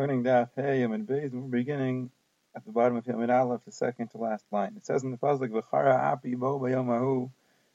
Learning 0.00 0.24
Daf 0.24 0.48
Hey 0.56 0.80
Yom 0.80 0.92
and 0.92 1.06
Beis, 1.06 1.30
we're 1.30 1.42
beginning 1.42 2.10
at 2.56 2.64
the 2.64 2.72
bottom 2.72 2.96
of 2.96 3.06
Yom 3.06 3.20
and 3.20 3.30
Aleph, 3.30 3.66
the 3.66 3.70
second 3.70 4.08
to 4.08 4.16
last 4.16 4.46
line. 4.50 4.72
It 4.74 4.86
says 4.86 5.04
in 5.04 5.10
the 5.10 5.18
pasuk, 5.18 5.50
"V'chara 5.50 5.94
api 5.94 6.36
bo 6.36 6.58
bayomahu." 6.58 7.30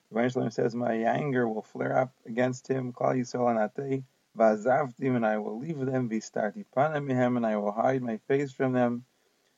The 0.09 0.19
Rebbeinu 0.19 0.51
says, 0.51 0.73
"My 0.73 0.95
anger 0.95 1.47
will 1.47 1.61
flare 1.61 1.95
up 1.95 2.11
against 2.25 2.67
him." 2.67 2.93
Klal 2.93 3.19
Yisrael 3.19 3.53
anatei 3.53 4.05
v'azavtim, 4.35 5.15
and 5.15 5.23
I 5.23 5.37
will 5.37 5.59
leave 5.59 5.77
them. 5.77 6.09
V'starti 6.09 6.65
panim 6.75 7.05
mihem, 7.05 7.37
and 7.37 7.45
I 7.45 7.57
will 7.57 7.71
hide 7.71 8.01
my 8.01 8.17
face 8.27 8.51
from 8.51 8.73
them. 8.73 9.05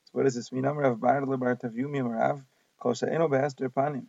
So 0.04 0.10
what 0.12 0.24
does 0.24 0.36
this 0.36 0.52
mean? 0.52 0.66
Amar 0.66 0.84
Rav 0.84 1.00
Bar 1.00 1.22
Lebar 1.22 1.58
Tavyumi 1.58 2.04
Rav 2.04 2.44
Kol 2.82 2.94
she'eno 2.96 3.30
be'ester 3.30 3.70
panim. 3.70 4.08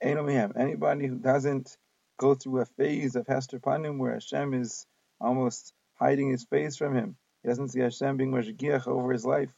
Eno 0.00 0.22
mihem. 0.22 0.52
Anybody 0.54 1.08
who 1.08 1.16
doesn't 1.16 1.76
go 2.18 2.36
through 2.36 2.60
a 2.60 2.66
phase 2.66 3.16
of 3.16 3.26
hester 3.26 3.58
panim 3.58 3.98
where 3.98 4.12
Hashem 4.12 4.54
is 4.54 4.86
almost 5.20 5.74
hiding 5.98 6.30
his 6.30 6.44
face 6.44 6.76
from 6.76 6.94
him. 6.94 7.16
He 7.42 7.48
doesn't 7.48 7.68
see 7.68 7.80
Hashem 7.80 8.16
being 8.16 8.32
mashgiach 8.32 8.86
over 8.86 9.12
his 9.12 9.24
life. 9.24 9.50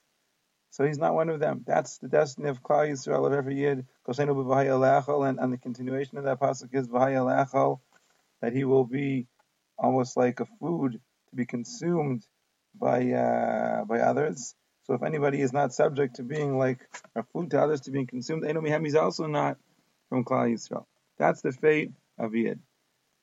So 0.70 0.86
he's 0.86 0.98
not 0.98 1.14
one 1.14 1.28
of 1.28 1.40
them. 1.40 1.64
That's 1.66 1.98
the 1.98 2.08
destiny 2.08 2.48
of 2.48 2.62
Klal 2.62 2.90
Yisrael 2.90 3.26
of 3.26 3.32
every 3.32 3.56
yid. 3.56 3.86
And, 4.06 5.38
and 5.38 5.52
the 5.52 5.58
continuation 5.58 6.16
of 6.18 6.24
that 6.24 6.40
pasuk 6.40 6.74
is 6.74 6.88
that 8.40 8.52
he 8.52 8.64
will 8.64 8.84
be 8.84 9.26
almost 9.78 10.16
like 10.16 10.40
a 10.40 10.46
food 10.60 10.92
to 10.92 11.36
be 11.36 11.44
consumed 11.44 12.26
by 12.74 13.10
uh, 13.12 13.84
by 13.84 14.00
others. 14.00 14.54
So 14.84 14.94
if 14.94 15.02
anybody 15.02 15.40
is 15.40 15.52
not 15.52 15.74
subject 15.74 16.16
to 16.16 16.22
being 16.22 16.58
like 16.58 16.80
a 17.14 17.22
food 17.22 17.50
to 17.50 17.60
others 17.60 17.82
to 17.82 17.90
being 17.90 18.06
consumed, 18.06 18.44
Enomihem 18.44 18.86
is 18.86 18.96
also 18.96 19.26
not 19.26 19.58
from 20.08 20.24
Klal 20.24 20.52
Yisrael. 20.52 20.86
That's 21.18 21.42
the 21.42 21.52
fate 21.52 21.92
of 22.18 22.34
Yid. 22.34 22.60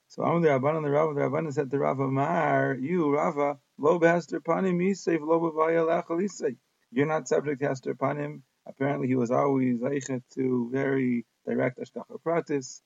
So 0.07 0.23
Amr 0.23 0.41
the 0.41 0.47
Rabban 0.49 0.77
and 0.77 0.85
the 0.85 0.89
Rava, 0.89 1.13
the 1.13 1.21
Rabban 1.21 1.53
said 1.53 1.65
to 1.65 1.69
the 1.69 1.79
Rava, 1.79 2.07
Mar, 2.07 2.77
you, 2.79 3.13
Rava, 3.13 3.57
lo 3.79 3.99
behester 3.99 4.39
panim 4.39 4.79
yisef, 4.79 5.19
lo 5.21 5.39
b'vayalech 5.39 6.55
You're 6.91 7.05
not 7.07 7.27
subject 7.27 7.61
to 7.61 7.67
hester 7.67 7.95
panim. 7.95 8.41
Apparently 8.67 9.07
he 9.07 9.15
was 9.15 9.31
always 9.31 9.79
eichet 9.79 10.21
to 10.35 10.69
very 10.71 11.25
direct 11.47 11.79
ashkacha 11.79 12.19
pratis, 12.25 12.81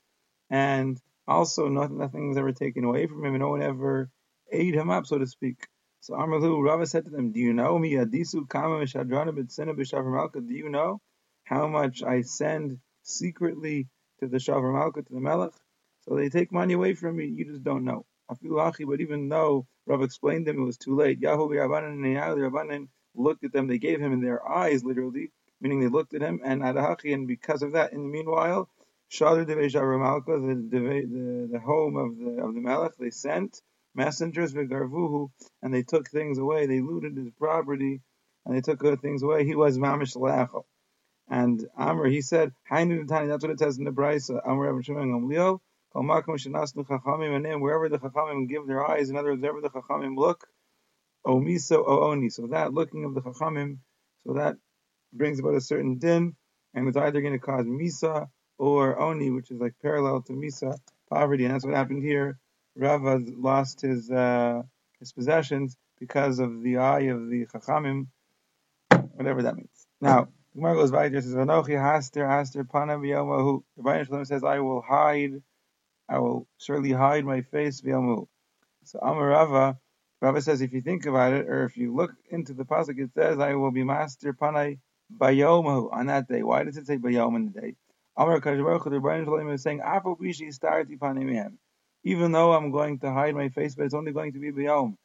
and 0.49 0.99
also 1.27 1.67
nothing, 1.67 1.97
nothing 1.97 2.29
was 2.29 2.37
ever 2.37 2.51
taken 2.51 2.83
away 2.83 3.07
from 3.07 3.25
him, 3.25 3.33
and 3.33 3.41
no 3.41 3.49
one 3.49 3.61
ever 3.61 4.09
ate 4.51 4.75
him 4.75 4.89
up, 4.89 5.05
so 5.07 5.17
to 5.17 5.27
speak. 5.27 5.67
So 6.01 6.13
Amarlu, 6.13 6.61
Rava 6.63 6.85
said 6.85 7.05
to 7.05 7.11
them, 7.11 7.31
Do 7.31 7.39
you 7.39 7.53
know 7.53 7.79
me, 7.79 7.93
Adisu 7.93 8.47
Kama 8.47 8.75
Mishadrana 8.75 9.31
Bitsina 9.31 9.73
B'Shavra 9.75 10.13
Malka? 10.13 10.41
Do 10.41 10.53
you 10.53 10.69
know 10.69 10.99
how 11.45 11.67
much 11.67 12.03
I 12.03 12.21
send 12.21 12.77
secretly 13.03 13.87
to 14.19 14.27
the 14.27 14.37
Shavra 14.37 14.73
Malka, 14.73 15.01
to 15.01 15.13
the 15.13 15.21
Melech? 15.21 15.53
So 16.01 16.15
they 16.15 16.29
take 16.29 16.51
money 16.51 16.73
away 16.73 16.93
from 16.93 17.15
me. 17.15 17.25
You 17.27 17.45
just 17.45 17.63
don't 17.63 17.85
know. 17.85 18.05
But 18.29 19.01
even 19.01 19.29
though 19.29 19.67
Rav 19.87 20.01
explained 20.03 20.47
them, 20.47 20.59
it 20.61 20.65
was 20.65 20.77
too 20.77 20.95
late. 20.95 21.21
Yahu 21.21 21.49
Rabbanan 21.49 21.93
and 22.03 22.13
Yahweh 22.13 22.49
Rabbanan 22.49 22.89
looked 23.15 23.43
at 23.45 23.53
them. 23.53 23.67
They 23.67 23.79
gave 23.79 24.01
him 24.01 24.13
in 24.13 24.21
their 24.21 24.47
eyes, 24.47 24.83
literally, 24.83 25.31
meaning 25.61 25.81
they 25.81 25.87
looked 25.89 26.13
at 26.15 26.21
him. 26.21 26.41
And 26.43 26.61
Adahachi, 26.61 27.13
and 27.13 27.27
because 27.27 27.63
of 27.63 27.73
that, 27.73 27.93
in 27.93 28.03
the 28.03 28.09
meanwhile, 28.09 28.69
Shadur 29.11 29.45
Devei 29.45 29.71
Malka, 29.99 30.39
the, 30.39 30.55
the 30.71 31.49
the 31.53 31.59
home 31.59 31.97
of 31.97 32.17
the 32.17 32.43
of 32.43 32.55
the 32.55 32.61
Melech, 32.61 32.93
they 32.99 33.11
sent 33.11 33.61
messengers 33.95 34.53
Garvuhu, 34.53 35.29
and 35.63 35.73
they 35.73 35.83
took 35.83 36.09
things 36.09 36.39
away. 36.39 36.67
They 36.67 36.81
looted 36.81 37.17
his 37.17 37.31
property, 37.39 38.01
and 38.45 38.55
they 38.55 38.61
took 38.61 38.83
uh, 38.85 38.97
things 38.97 39.23
away. 39.23 39.45
He 39.45 39.55
was 39.55 39.77
Mamish 39.77 40.15
Lachel. 40.17 40.63
And 41.29 41.67
Amr, 41.77 42.07
he 42.07 42.21
said, 42.21 42.53
that's 42.69 43.43
what 43.43 43.51
it 43.51 43.59
says 43.59 43.79
in 43.79 43.85
the 43.85 43.91
Brisa. 43.91 44.41
Amr 44.47 44.67
Rabbi 44.71 44.81
Shimon 44.83 45.09
Gamliel. 45.11 45.59
Wherever 45.93 47.89
the 47.89 47.99
Chachamim 47.99 48.49
give 48.49 48.67
their 48.67 48.87
eyes, 48.89 49.09
in 49.09 49.17
other 49.17 49.29
words, 49.29 49.41
wherever 49.41 49.61
the 49.61 49.69
Chachamim 49.69 50.17
look, 50.17 50.47
O 51.25 51.39
Misa 51.39 51.77
O 51.77 52.11
Oni. 52.11 52.29
So 52.29 52.47
that 52.47 52.73
looking 52.73 53.05
of 53.05 53.13
the 53.13 53.21
Chachamim, 53.21 53.77
so 54.25 54.33
that 54.33 54.57
brings 55.13 55.39
about 55.39 55.55
a 55.55 55.61
certain 55.61 55.97
din, 55.99 56.35
and 56.73 56.87
it's 56.87 56.97
either 56.97 57.21
going 57.21 57.33
to 57.33 57.39
cause 57.39 57.65
Misa 57.65 58.27
or 58.57 58.99
Oni, 58.99 59.29
which 59.29 59.51
is 59.51 59.59
like 59.59 59.73
parallel 59.81 60.21
to 60.23 60.33
Misa, 60.33 60.77
poverty, 61.09 61.45
and 61.45 61.53
that's 61.53 61.65
what 61.65 61.75
happened 61.75 62.03
here. 62.03 62.39
Rava 62.75 63.21
lost 63.37 63.81
his 63.81 64.09
uh, 64.09 64.63
his 64.99 65.13
possessions 65.13 65.77
because 65.99 66.39
of 66.39 66.63
the 66.63 66.77
eye 66.77 67.01
of 67.01 67.29
the 67.29 67.45
Chachamim, 67.45 68.07
whatever 69.13 69.43
that 69.43 69.55
means. 69.55 69.87
Now, 70.01 70.27
the 70.53 70.61
Gemara 70.61 70.75
goes 70.75 70.91
by 70.91 71.09
says, 71.11 71.35
"Vanochi 71.35 71.77
haster 71.77 72.27
haster 72.27 72.67
pana 72.67 72.97
b'yomahu." 72.97 73.63
The 73.77 73.83
Rebbeinu 73.83 74.25
says, 74.25 74.43
"I 74.43 74.59
will 74.59 74.81
hide 74.81 75.41
I 76.09 76.19
will 76.19 76.47
surely 76.59 76.91
hide 76.91 77.25
my 77.25 77.41
face. 77.41 77.81
So 78.85 78.99
Amarava, 78.99 79.29
Rava 79.31 79.79
Rava 80.21 80.41
says 80.41 80.61
if 80.61 80.73
you 80.73 80.81
think 80.81 81.05
about 81.05 81.33
it, 81.33 81.47
or 81.49 81.65
if 81.65 81.77
you 81.77 81.95
look 81.95 82.11
into 82.31 82.53
the 82.53 82.65
pasuk, 82.65 82.99
it 82.99 83.11
says, 83.13 83.39
"I 83.39 83.55
will 83.55 83.71
be 83.71 83.83
master 83.83 84.33
panai 84.33 84.79
bayomahu 85.15 85.93
on 85.93 86.07
that 86.07 86.27
day." 86.27 86.43
Why 86.43 86.63
does 86.65 86.77
it 86.77 86.87
say 86.87 86.97
bayom 86.97 87.35
in 87.37 87.51
the 87.53 87.61
day? 87.61 87.75
Amar 88.17 88.39
Baruch 88.41 88.85
the 88.85 88.99
Brian 89.01 89.25
Shalom 89.25 89.51
is 89.51 89.63
saying. 89.63 89.81
Even 92.03 92.31
though 92.33 92.53
I'm 92.53 92.71
going 92.71 92.99
to 93.01 93.11
hide 93.13 93.35
my 93.35 93.49
face, 93.49 93.75
but 93.75 93.85
it's 93.85 93.93
only 93.95 94.13
going 94.13 94.33
to 94.33 94.39
be 94.39 94.51
bayom. 94.51 94.97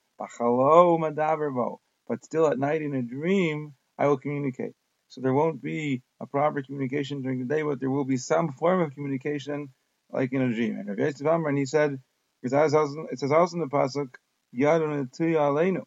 But 2.08 2.24
still, 2.24 2.48
at 2.48 2.58
night 2.58 2.82
in 2.82 2.94
a 2.94 3.02
dream, 3.02 3.74
I 3.98 4.08
will 4.08 4.18
communicate. 4.18 4.74
So 5.08 5.20
there 5.20 5.34
won't 5.34 5.62
be 5.62 6.02
a 6.20 6.26
proper 6.26 6.62
communication 6.62 7.22
during 7.22 7.40
the 7.40 7.54
day, 7.54 7.62
but 7.62 7.80
there 7.80 7.90
will 7.90 8.06
be 8.06 8.16
some 8.16 8.52
form 8.54 8.80
of 8.80 8.94
communication 8.94 9.70
like 10.10 10.32
in 10.32 10.42
a 10.42 10.52
dream. 10.52 10.78
And 10.78 10.88
Rav 10.88 10.98
Yosef 10.98 11.26
Amar, 11.26 11.48
and 11.48 11.58
he 11.58 11.66
said, 11.66 11.98
it 12.42 12.50
says 12.50 12.74
also 12.74 13.00
in 13.02 13.60
the 13.60 13.66
pasuk, 13.66 14.14
Yadon 14.54 15.10
Aleinu, 15.18 15.82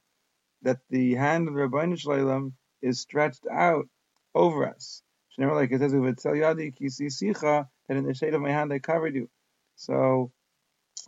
that 0.64 0.80
the 0.90 1.16
hand 1.16 1.48
of 1.48 1.56
Rabbeinu 1.56 1.98
Shalom 1.98 2.54
is 2.82 3.00
stretched 3.00 3.46
out 3.52 3.88
over 4.36 4.68
us. 4.68 5.02
Never 5.38 5.56
like 5.56 5.72
it 5.72 5.80
says, 5.80 5.94
Yadi 5.94 6.74
Kisi 6.78 7.10
that 7.88 7.98
in 7.98 8.06
the 8.06 8.14
shade 8.14 8.34
of 8.34 8.42
my 8.42 8.52
hand 8.52 8.72
I 8.72 8.80
covered 8.80 9.16
you. 9.16 9.30
So 9.76 10.32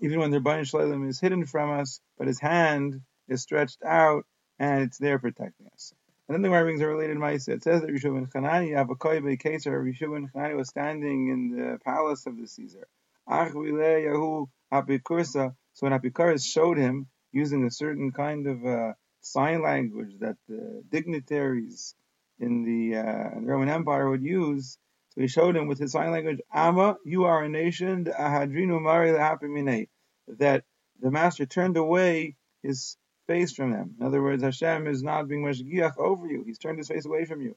even 0.01 0.19
when 0.19 0.31
the 0.31 0.39
Rabbeinu 0.39 0.67
Shalom 0.67 1.07
is 1.07 1.19
hidden 1.19 1.45
from 1.45 1.71
us, 1.71 1.99
but 2.17 2.27
his 2.27 2.39
hand 2.39 3.01
is 3.27 3.41
stretched 3.41 3.83
out 3.83 4.25
and 4.59 4.83
it's 4.83 4.97
there 4.97 5.19
protecting 5.19 5.67
us. 5.73 5.93
And 6.27 6.35
then 6.35 6.41
the 6.41 6.47
Gemara 6.47 6.63
brings 6.63 6.81
a 6.81 6.87
related 6.87 7.17
Maisa. 7.17 7.49
It 7.49 7.63
says 7.63 7.81
that 7.81 7.89
Yeshua 7.89 8.15
ben 8.15 8.27
Chanani, 8.27 8.71
Avakoy 8.71 9.21
Bekeser, 9.21 9.83
Yeshua 9.83 10.13
ben 10.13 10.29
Chanani 10.33 10.55
was 10.55 10.69
standing 10.69 11.27
in 11.27 11.49
the 11.51 11.79
palace 11.83 12.25
of 12.25 12.37
the 12.37 12.47
Caesar. 12.47 12.87
So 13.27 14.47
when 15.79 15.93
Apikoros 15.93 16.45
showed 16.45 16.77
him 16.77 17.07
using 17.31 17.65
a 17.65 17.71
certain 17.71 18.11
kind 18.11 18.47
of 18.47 18.65
uh, 18.65 18.93
sign 19.21 19.61
language 19.61 20.19
that 20.19 20.35
the 20.47 20.83
dignitaries 20.89 21.95
in 22.39 22.63
the, 22.63 22.97
uh, 22.97 23.37
in 23.37 23.45
the 23.45 23.51
Roman 23.51 23.69
Empire 23.69 24.09
would 24.09 24.23
use, 24.23 24.77
so 25.09 25.21
he 25.21 25.27
showed 25.27 25.55
him 25.55 25.67
with 25.67 25.79
his 25.79 25.91
sign 25.91 26.11
language, 26.11 26.39
Ama, 26.53 26.97
you 27.05 27.25
are 27.25 27.43
a 27.43 27.49
nation, 27.49 28.05
that 28.05 28.49
the 30.99 31.11
master 31.11 31.45
turned 31.45 31.77
away 31.77 32.35
his 32.61 32.97
face 33.27 33.53
from 33.53 33.71
them. 33.71 33.95
In 33.99 34.05
other 34.05 34.21
words, 34.21 34.43
Hashem 34.43 34.87
is 34.87 35.03
not 35.03 35.27
being 35.27 35.43
mashgiach 35.43 35.97
over 35.97 36.27
you. 36.27 36.43
He's 36.45 36.59
turned 36.59 36.77
his 36.77 36.87
face 36.87 37.05
away 37.05 37.25
from 37.25 37.41
you. 37.41 37.55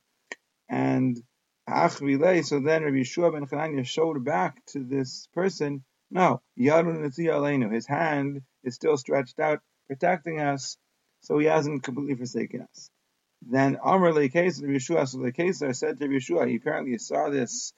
And 0.69 1.21
so 1.69 2.61
then 2.61 2.85
Rabbi 2.85 2.99
Yeshua 2.99 3.33
ben 3.33 3.47
Chananya 3.47 3.85
showed 3.85 4.25
back 4.25 4.65
to 4.67 4.85
this 4.85 5.29
person, 5.35 5.83
no, 6.13 6.41
his 6.57 7.87
hand 7.89 8.43
is 8.63 8.77
still 8.77 8.97
stretched 8.97 9.41
out, 9.41 9.61
protecting 9.89 10.41
us, 10.41 10.77
so 11.23 11.39
he 11.39 11.47
hasn't 11.47 11.83
completely 11.83 12.15
forsaken 12.15 12.63
us. 12.63 12.89
Then 13.43 13.79
Amr 13.83 14.13
Lekes, 14.13 14.63
Rabbi 14.63 14.75
Yeshua, 14.75 15.09
so 15.09 15.19
Lekes 15.19 15.57
said 15.75 15.99
to 15.99 16.07
Rabbi 16.07 16.19
Yeshua, 16.19 16.49
he 16.49 16.55
apparently 16.57 16.99
saw 16.99 17.31
this 17.31 17.73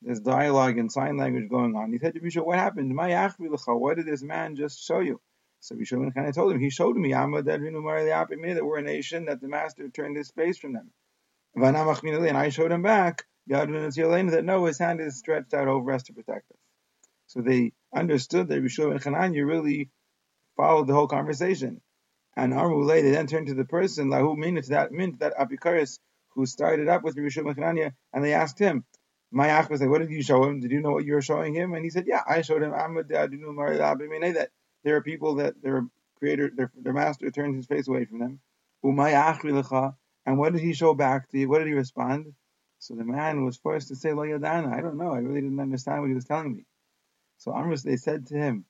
this 0.00 0.20
dialogue 0.20 0.78
in 0.78 0.88
sign 0.88 1.18
language 1.18 1.50
going 1.50 1.76
on. 1.76 1.92
He 1.92 1.98
said 1.98 2.14
to 2.14 2.20
Rabbi 2.20 2.28
Yeshua, 2.30 2.46
what 2.46 2.58
happened? 2.58 2.96
What 2.96 3.96
did 3.96 4.06
this 4.06 4.22
man 4.22 4.56
just 4.56 4.82
show 4.82 5.00
you? 5.00 5.20
So 5.60 5.74
Rabbi 5.74 5.84
Yeshua 5.84 6.14
kind 6.14 6.28
of 6.28 6.34
told 6.34 6.52
him, 6.52 6.60
he 6.60 6.70
showed 6.70 6.96
me 6.96 7.12
that 7.12 8.64
we're 8.64 8.78
a 8.78 8.82
nation, 8.82 9.26
that 9.26 9.42
the 9.42 9.48
master 9.48 9.88
turned 9.90 10.16
his 10.16 10.30
face 10.30 10.56
from 10.56 10.72
them. 10.72 10.90
And 11.56 11.76
I 11.76 12.48
showed 12.48 12.72
him 12.72 12.82
back 12.82 13.26
that 13.46 14.44
no, 14.44 14.64
his 14.64 14.78
hand 14.78 15.00
is 15.00 15.18
stretched 15.18 15.54
out 15.54 15.68
over 15.68 15.92
us 15.92 16.04
to 16.04 16.12
protect 16.12 16.50
us. 16.50 16.58
So 17.26 17.40
they 17.40 17.72
understood 17.94 18.48
that 18.48 18.62
Rishon 18.62 18.92
and 18.92 19.02
Chananya 19.02 19.46
really 19.46 19.90
followed 20.56 20.86
the 20.86 20.94
whole 20.94 21.08
conversation. 21.08 21.80
And 22.36 22.52
Armulay, 22.52 23.02
they 23.02 23.10
then 23.12 23.26
turned 23.26 23.46
to 23.48 23.54
the 23.54 23.64
person, 23.64 24.08
Lahu 24.08 24.36
Min, 24.36 24.56
to 24.56 24.68
that 24.70 24.92
Min, 24.92 25.16
that 25.20 25.36
Apikaris, 25.36 25.98
who 26.30 26.46
started 26.46 26.88
up 26.88 27.02
with 27.02 27.16
Rishon 27.16 27.46
and 27.46 27.56
Chananya, 27.56 27.92
and 28.12 28.24
they 28.24 28.34
asked 28.34 28.58
him, 28.58 28.84
Mayach 29.32 29.68
was 29.68 29.80
like, 29.80 29.90
what 29.90 30.00
did 30.00 30.10
you 30.10 30.22
show 30.22 30.44
him? 30.44 30.60
Did 30.60 30.70
you 30.70 30.80
know 30.80 30.92
what 30.92 31.04
you 31.04 31.14
were 31.14 31.22
showing 31.22 31.54
him? 31.54 31.74
And 31.74 31.84
he 31.84 31.90
said, 31.90 32.06
yeah, 32.06 32.22
I 32.26 32.42
showed 32.42 32.62
him 32.62 32.72
uh, 32.72 32.86
that 33.08 34.48
there 34.84 34.96
are 34.96 35.02
people 35.02 35.34
that 35.36 35.60
their 35.60 35.86
creator, 36.18 36.50
their, 36.54 36.70
their 36.76 36.92
master 36.92 37.30
turned 37.30 37.56
his 37.56 37.66
face 37.66 37.88
away 37.88 38.04
from 38.04 38.18
them. 38.20 38.38
And 40.26 40.38
what 40.38 40.52
did 40.52 40.62
he 40.62 40.72
show 40.72 40.94
back 40.94 41.28
to 41.30 41.38
you? 41.38 41.48
What 41.48 41.58
did 41.58 41.68
he 41.68 41.74
respond? 41.74 42.34
So 42.84 42.94
the 42.94 43.04
man 43.04 43.46
was 43.46 43.56
forced 43.56 43.88
to 43.88 43.96
say 43.96 44.12
Lo 44.12 44.24
Yadana. 44.24 44.70
I 44.70 44.82
don't 44.82 44.98
know. 44.98 45.14
I 45.14 45.20
really 45.20 45.40
didn't 45.40 45.58
understand 45.58 46.02
what 46.02 46.08
he 46.08 46.14
was 46.14 46.26
telling 46.26 46.54
me. 46.54 46.66
So 47.38 47.50
Amrus, 47.50 47.82
they 47.82 47.96
said 47.96 48.26
to 48.26 48.36
him, 48.36 48.66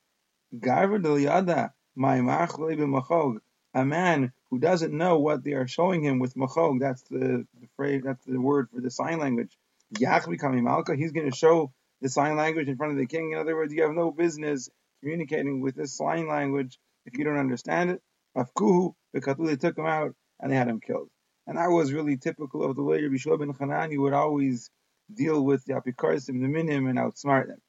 Garva 0.56 1.02
del 1.02 1.18
Yada, 1.18 1.72
my 1.96 2.18
b'machog. 2.18 3.38
a 3.74 3.84
man 3.84 4.32
who 4.50 4.60
doesn't 4.60 4.96
know 4.96 5.18
what 5.18 5.42
they 5.42 5.54
are 5.54 5.66
showing 5.66 6.00
him 6.04 6.20
with 6.20 6.36
machog, 6.36 6.78
that's 6.78 7.02
the, 7.10 7.44
the 7.60 7.66
phrase, 7.74 8.02
that's 8.04 8.24
the 8.24 8.40
word 8.40 8.68
for 8.72 8.80
the 8.80 8.88
sign 8.88 9.18
language. 9.18 9.58
Yach 9.98 10.30
becoming 10.30 10.62
malka, 10.62 10.94
he's 10.94 11.10
going 11.10 11.28
to 11.28 11.36
show 11.36 11.72
the 12.00 12.08
sign 12.08 12.36
language 12.36 12.68
in 12.68 12.76
front 12.76 12.92
of 12.92 12.98
the 12.98 13.06
king. 13.06 13.32
In 13.32 13.38
other 13.38 13.56
words, 13.56 13.72
you 13.72 13.82
have 13.82 13.94
no 13.94 14.12
business 14.12 14.70
communicating 15.00 15.60
with 15.60 15.74
this 15.74 15.96
sign 15.96 16.28
language 16.28 16.78
if 17.04 17.18
you 17.18 17.24
don't 17.24 17.38
understand 17.38 17.90
it. 17.90 18.00
Afkuhu, 18.36 18.94
because 19.12 19.36
they 19.38 19.56
took 19.56 19.76
him 19.76 19.86
out 19.86 20.14
and 20.38 20.52
they 20.52 20.56
had 20.56 20.68
him 20.68 20.78
killed. 20.78 21.08
And 21.46 21.58
that 21.58 21.70
was 21.70 21.92
really 21.92 22.16
typical 22.16 22.64
of 22.64 22.76
the 22.76 22.82
way 22.82 23.02
Rabbi 23.02 23.16
Shua 23.16 23.36
ben 23.36 23.50
Hanani 23.50 23.98
would 23.98 24.14
always 24.14 24.70
deal 25.12 25.44
with 25.44 25.64
the 25.66 25.74
apikarsim, 25.74 26.40
the 26.40 26.48
minim, 26.48 26.86
and 26.86 26.98
outsmart 26.98 27.48
them. 27.48 27.60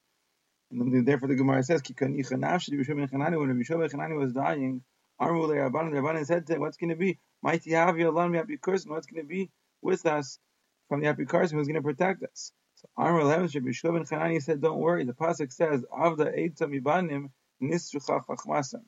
And 0.72 1.06
therefore 1.06 1.28
the 1.28 1.36
Gemara 1.36 1.64
says, 1.64 1.82
when 2.00 2.14
Rabbi 2.18 2.22
Shua 2.24 2.96
ben 2.96 3.90
Hanani 3.90 4.16
was 4.16 4.34
dying, 4.34 4.82
Armule 5.22 5.56
Rabbanan, 5.56 5.92
Rabbanan 5.92 6.26
said 6.26 6.48
to 6.48 6.56
him, 6.56 6.62
what's 6.62 6.78
going 6.78 6.90
to 6.90 6.96
be? 6.96 7.20
Mighty 7.42 7.72
have 7.72 7.98
you 8.00 8.08
Allah 8.08 8.30
apikarsim, 8.30 8.88
what's 8.88 9.08
going 9.08 9.24
to 9.24 9.28
be 9.28 9.52
with 9.82 10.06
us 10.06 10.40
from 10.88 11.02
the 11.02 11.08
apikarsim 11.08 11.54
who's 11.54 11.68
going 11.68 11.76
to 11.76 11.82
protect 11.82 12.24
us? 12.24 12.52
So 12.76 12.88
Armule 12.98 13.54
Rabbi 13.54 13.72
Shua 13.72 13.92
ben 13.92 14.06
Hanani 14.06 14.40
said, 14.40 14.62
don't 14.62 14.80
worry, 14.80 15.04
the 15.04 15.14
Pasuk 15.14 15.52
says, 15.52 15.84
Avda 15.94 16.38
Eitza 16.38 16.64
Mibanim 16.64 17.30
Nisrucha 17.62 18.26
Chachmasam. 18.26 18.84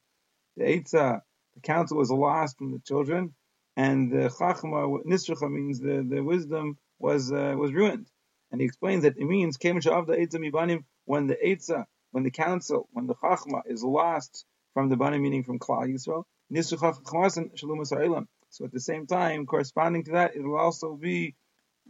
The 0.56 0.64
Eitza, 0.64 1.22
the 1.56 1.62
counsel 1.62 1.98
was 1.98 2.10
lost 2.10 2.58
from 2.58 2.72
the 2.72 2.80
children, 2.80 3.34
and 3.78 4.12
the 4.12 4.30
chachma 4.30 5.06
nisracha 5.06 5.50
means 5.50 5.80
the, 5.80 6.04
the 6.10 6.22
wisdom 6.22 6.78
was 6.98 7.32
uh, 7.32 7.54
was 7.56 7.72
ruined. 7.72 8.08
And 8.52 8.60
he 8.60 8.66
explains 8.66 9.04
that 9.04 9.18
it 9.18 9.26
means 9.26 9.58
when 9.58 11.28
the 11.28 11.36
etza, 11.36 11.86
when 12.12 12.24
the 12.24 12.32
council, 12.32 12.90
when 12.92 13.06
the 13.06 13.14
chachma 13.14 13.62
is 13.68 13.84
lost 13.84 14.46
from 14.74 14.90
the 14.90 14.98
banim, 14.98 15.22
meaning 15.22 15.44
from 15.44 15.60
Klal 15.60 15.88
Yisrael, 15.88 16.24
so 18.50 18.66
at 18.66 18.72
the 18.72 18.80
same 18.80 19.06
time, 19.06 19.46
corresponding 19.46 20.06
to 20.06 20.12
that, 20.12 20.36
it 20.36 20.42
will 20.42 20.58
also 20.58 20.96
be 20.96 21.36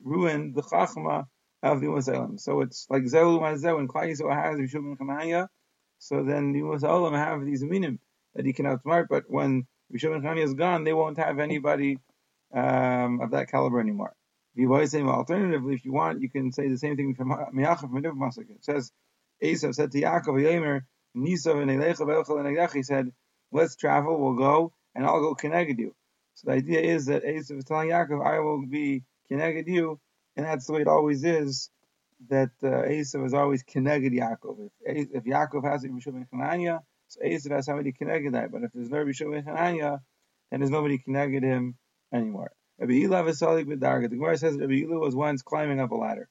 ruined 0.03 0.55
the 0.55 0.63
chachma 0.63 1.27
of 1.63 1.79
the 1.79 1.87
Umas 1.87 2.41
So 2.41 2.61
it's 2.61 2.87
like 2.89 3.03
Zelu 3.03 3.39
Mazeh, 3.39 3.75
when 3.75 3.87
Klal 3.87 4.09
Yisrael 4.09 4.35
has 4.35 4.57
Rishub 4.57 4.97
and 4.99 5.47
so 5.99 6.23
then 6.23 6.51
the 6.51 6.61
Umas 6.61 7.15
have 7.15 7.45
these 7.45 7.63
minim 7.63 7.99
that 8.35 8.45
he 8.45 8.51
can 8.51 8.65
outsmart, 8.65 9.05
but 9.09 9.23
when 9.29 9.67
Rishon 9.93 10.15
and 10.15 10.23
Chani 10.23 10.43
is 10.43 10.53
gone, 10.53 10.83
they 10.83 10.93
won't 10.93 11.17
have 11.17 11.39
anybody 11.39 11.99
um, 12.53 13.21
of 13.21 13.31
that 13.31 13.49
caliber 13.49 13.79
anymore. 13.79 14.13
Alternatively, 14.59 15.75
if 15.75 15.85
you 15.85 15.93
want, 15.93 16.21
you 16.21 16.29
can 16.29 16.51
say 16.51 16.67
the 16.67 16.77
same 16.77 16.97
thing 16.97 17.13
from 17.13 17.29
Miyachav 17.29 17.91
from 17.91 18.01
Masuk. 18.01 18.49
It 18.49 18.65
says, 18.65 18.91
Esav 19.43 19.75
said 19.75 19.91
to 19.91 20.01
Yaakov, 20.01 20.41
Yemer, 20.41 20.81
Nisav 21.15 21.61
and 21.61 21.69
Elecha 21.69 22.01
Velchel 22.01 22.39
and 22.39 22.73
He 22.73 22.83
said, 22.83 23.11
let's 23.51 23.75
travel, 23.75 24.19
we'll 24.19 24.33
go, 24.33 24.73
and 24.95 25.05
I'll 25.05 25.21
go 25.21 25.35
connected 25.35 25.77
you. 25.77 25.93
So 26.33 26.49
the 26.49 26.57
idea 26.57 26.81
is 26.81 27.05
that 27.05 27.23
Esav 27.23 27.59
is 27.59 27.65
telling 27.65 27.89
Yaakov, 27.89 28.25
I 28.25 28.39
will 28.39 28.65
be 28.65 29.03
connected 29.27 29.67
you, 29.67 29.99
and 30.35 30.45
that's 30.45 30.65
the 30.65 30.73
way 30.73 30.81
it 30.81 30.87
always 30.87 31.23
is, 31.23 31.69
that 32.29 32.49
uh, 32.63 32.67
Esav 32.67 33.25
is 33.25 33.33
always 33.35 33.61
connected 33.61 34.11
Yaakov. 34.11 34.69
If, 34.81 35.09
if 35.13 35.23
Yaakov 35.23 35.63
has 35.65 35.83
it, 35.83 35.91
and 35.91 36.01
Chananya, 36.01 36.79
so 37.07 37.21
Esav 37.21 37.51
has 37.51 37.65
somebody 37.65 37.91
connected 37.91 38.33
that, 38.33 38.51
but 38.51 38.63
if 38.63 38.71
there's 38.73 38.89
no 38.89 38.97
Rabbi 38.99 39.11
and 39.37 39.47
Hananya, 39.47 40.01
then 40.51 40.59
there's 40.59 40.71
nobody 40.71 40.97
connected 40.97 41.43
him 41.43 41.77
anymore. 42.13 42.51
Rabbi 42.79 42.93
Ila 42.93 43.23
Vesalik 43.23 43.65
B'Darga. 43.65 44.09
The 44.09 44.15
Gemara 44.15 44.37
says 44.37 44.57
Rabbi 44.57 44.73
Ila 44.73 44.99
was 44.99 45.15
once 45.15 45.41
climbing 45.41 45.79
up 45.79 45.91
a 45.91 45.95
ladder. 45.95 46.29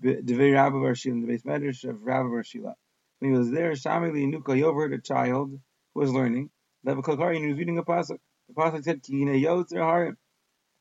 Devei 0.00 0.54
Rabbi 0.54 0.76
Barshila, 0.76 1.20
the 1.20 1.26
base 1.26 1.42
medrash 1.42 1.88
of 1.88 2.02
Rabbi 2.02 2.28
Barshila. 2.28 2.74
When 3.18 3.32
he 3.32 3.38
was 3.38 3.50
there, 3.50 3.72
Shamili 3.72 4.28
Nuka, 4.28 4.54
he 4.54 4.62
overheard 4.62 4.94
a 4.94 5.00
child 5.00 5.50
who 5.94 6.00
was 6.00 6.12
learning. 6.12 6.50
Levi 6.84 7.00
Kalkari, 7.00 7.36
and 7.36 7.44
he 7.44 7.50
was 7.50 7.58
reading 7.58 7.78
a 7.78 7.82
pasuk. 7.82 8.18
The 8.48 8.54
pasuk 8.54 8.84
said, 8.84 9.02
Kine 9.02 9.42
Yotzer 9.42 9.78
Harim. 9.78 10.16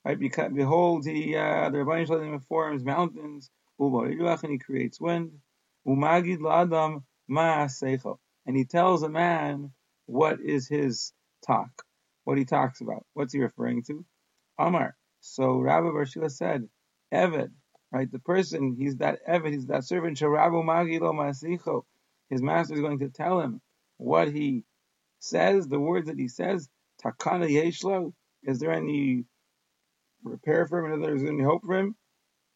Right, 0.06 0.20
behold, 0.54 1.06
he, 1.06 1.36
uh, 1.36 1.70
the 1.70 1.84
Rabbi 1.84 2.06
Shalom 2.06 2.40
forms 2.42 2.84
mountains, 2.84 3.50
and 3.80 4.52
he 4.52 4.58
creates 4.60 5.00
wind. 5.00 5.32
Umagid 5.88 6.40
Ladam 6.40 7.04
Ma 7.28 7.66
Seichel 7.66 8.18
and 8.46 8.56
he 8.56 8.66
tells 8.66 9.04
a 9.04 9.10
man 9.10 9.72
what 10.06 10.40
is 10.42 10.68
his 10.68 11.14
talk, 11.46 11.70
what 12.24 12.38
he 12.38 12.46
talks 12.46 12.82
about. 12.82 13.06
What's 13.14 13.34
he 13.34 13.40
referring 13.40 13.84
to? 13.84 14.06
Amar. 14.60 14.96
So 15.22 15.58
Rabbi 15.58 15.88
Barshila 15.88 16.32
said, 16.32 16.68
Eved, 17.14 17.50
right? 17.92 18.12
The 18.12 18.20
person, 18.20 18.76
he's 18.78 18.98
that 18.98 19.20
Eved, 19.28 19.54
he's 19.54 19.68
that 19.68 19.86
servant, 19.86 20.18
Sharabu 20.18 20.64
Magilo 20.64 21.14
Masicho. 21.14 21.84
His 22.30 22.42
master 22.42 22.74
is 22.74 22.82
going 22.82 23.00
to 23.00 23.10
tell 23.10 23.40
him 23.40 23.62
what 23.98 24.30
he 24.32 24.64
says, 25.20 25.68
the 25.68 25.80
words 25.80 26.08
that 26.08 26.20
he 26.20 26.28
says. 26.28 26.68
Takana 27.04 27.48
Yeshlo. 27.50 28.14
Is 28.44 28.60
there 28.60 28.72
any 28.72 29.26
repair 30.24 30.68
for 30.68 30.86
him? 30.86 31.04
Is 31.04 31.22
there 31.22 31.32
any 31.32 31.44
hope 31.44 31.64
for 31.66 31.78
him? 31.78 31.96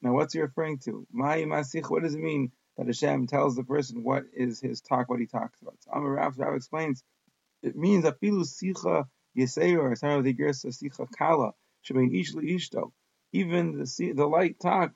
Now, 0.01 0.13
what's 0.13 0.33
he 0.33 0.41
referring 0.41 0.79
to? 0.85 1.07
Ma'i 1.15 1.45
Masich, 1.45 1.89
what 1.89 2.03
does 2.03 2.15
it 2.15 2.21
mean? 2.21 2.51
That 2.77 2.87
Hashem 2.87 3.27
tells 3.27 3.55
the 3.55 3.63
person 3.63 4.03
what 4.03 4.23
is 4.33 4.59
his 4.59 4.81
talk, 4.81 5.09
what 5.09 5.19
he 5.19 5.25
talks 5.25 5.61
about. 5.61 5.75
So 5.81 5.91
Amar 5.91 6.11
Rav, 6.11 6.37
Rav 6.37 6.55
explains, 6.55 7.03
it 7.63 7.75
means 7.75 8.05
afilu 8.05 8.45
sicha 8.45 9.05
yeseir, 9.37 9.91
sicha 9.99 11.07
kala, 11.17 11.53
shebein 11.87 12.19
ish 12.19 12.33
ishto. 12.33 12.91
Even 13.33 13.77
the 13.77 14.13
the 14.15 14.25
light 14.25 14.59
talk 14.59 14.91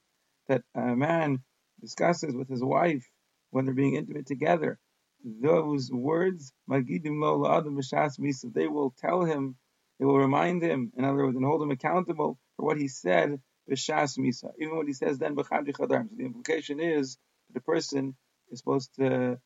that 0.47 0.63
a 0.75 0.95
man 0.95 1.39
discusses 1.81 2.35
with 2.35 2.47
his 2.47 2.63
wife 2.63 3.09
when 3.49 3.65
they're 3.65 3.73
being 3.73 3.95
intimate 3.95 4.27
together, 4.27 4.79
those 5.23 5.91
words, 5.91 6.53
magidim 6.69 7.19
lo 7.19 7.39
la'adam 7.39 7.77
b'shas 7.77 8.19
misa, 8.19 8.53
they 8.53 8.67
will 8.67 8.93
tell 8.99 9.23
him, 9.23 9.55
they 9.99 10.05
will 10.05 10.17
remind 10.17 10.63
him, 10.63 10.91
in 10.95 11.03
other 11.03 11.25
words, 11.25 11.35
and 11.35 11.45
hold 11.45 11.61
him 11.61 11.71
accountable 11.71 12.39
for 12.55 12.65
what 12.65 12.77
he 12.77 12.87
said 12.87 13.39
b'shas 13.69 14.17
misa, 14.17 14.51
even 14.59 14.77
what 14.77 14.87
he 14.87 14.93
says 14.93 15.17
then 15.17 15.35
b'chadri 15.35 15.73
chadarm. 15.73 16.09
So 16.09 16.15
the 16.15 16.25
implication 16.25 16.79
is 16.79 17.17
the 17.53 17.62
person 17.62 18.15
is 18.51 18.59
supposed 18.59 18.95
to 18.95 19.39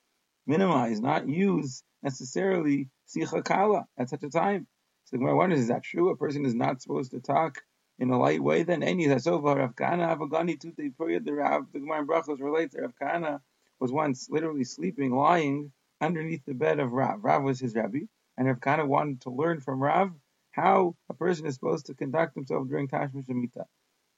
minimize, 0.48 1.00
not 1.00 1.28
use 1.28 1.84
necessarily 2.04 2.90
sicha 3.08 3.44
kala 3.44 3.86
at 3.98 4.10
such 4.10 4.24
a 4.24 4.30
time. 4.30 4.68
So 5.06 5.18
the 5.18 5.24
wonders, 5.24 5.60
is 5.60 5.68
that 5.68 5.84
true? 5.84 6.10
A 6.10 6.18
person 6.18 6.46
is 6.46 6.56
not 6.56 6.82
supposed 6.82 7.12
to 7.12 7.20
talk 7.20 7.62
in 8.00 8.10
a 8.10 8.20
light 8.20 8.42
way 8.42 8.64
then? 8.64 8.84
Any 8.84 9.08
that's 9.08 9.28
over 9.28 9.56
Rav 9.56 9.76
Kana 9.76 10.16
Avagani 10.16 10.60
Tute 10.60 10.98
period 10.98 11.26
the 11.26 11.34
Rav 11.34 11.72
the 11.72 11.80
Gemara 11.80 12.06
Brachos 12.06 12.40
relates 12.40 12.76
Rav 12.78 12.94
Kana 13.00 13.42
was 13.80 13.92
once 13.92 14.30
literally 14.30 14.64
sleeping, 14.64 15.12
lying 15.12 15.72
underneath 16.02 16.44
the 16.46 16.54
bed 16.54 16.80
of 16.80 16.92
Rav. 16.92 17.24
Rav 17.24 17.44
was 17.44 17.60
his 17.60 17.76
Rabbi, 17.76 18.02
and 18.38 18.48
Rav 18.48 18.62
Kana 18.62 18.86
wanted 18.86 19.22
to 19.22 19.30
learn 19.30 19.62
from 19.62 19.82
Rav 19.82 20.12
how 20.52 20.96
a 21.10 21.14
person 21.14 21.46
is 21.46 21.56
supposed 21.56 21.88
to 21.88 21.94
conduct 21.94 22.36
himself 22.36 22.68
during 22.68 22.88
Tashmish 22.88 23.28
Shemitah. 23.28 23.66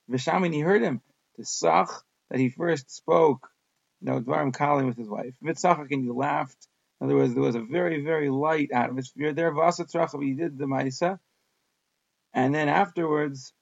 Vishamin, 0.10 0.53
he 0.53 0.60
heard 0.60 0.84
him, 0.84 1.01
the 1.38 1.46
Sach 1.46 1.89
that 2.29 2.39
he 2.39 2.50
first 2.50 2.91
spoke 2.91 3.50
you 4.01 4.12
know, 4.12 4.22
Dvarim 4.22 4.54
Kali 4.54 4.86
with 4.86 4.98
his 4.98 5.10
wife. 5.10 5.36
Mitzachak 5.44 5.92
and 5.92 6.04
he 6.04 6.10
laughed. 6.10 6.68
In 7.00 7.08
other 7.08 7.16
words, 7.16 7.34
there 7.34 7.44
was 7.44 7.56
a 7.56 7.62
very, 7.62 8.04
very 8.04 8.30
light 8.30 8.72
atmosphere 8.72 9.34
there. 9.34 9.51
Vasatrachav, 9.51 10.24
he 10.24 10.34
did 10.34 10.58
the 10.58 10.66
Maisa. 10.66 11.20
And 12.34 12.54
then 12.54 12.70
afterwards, 12.70 13.54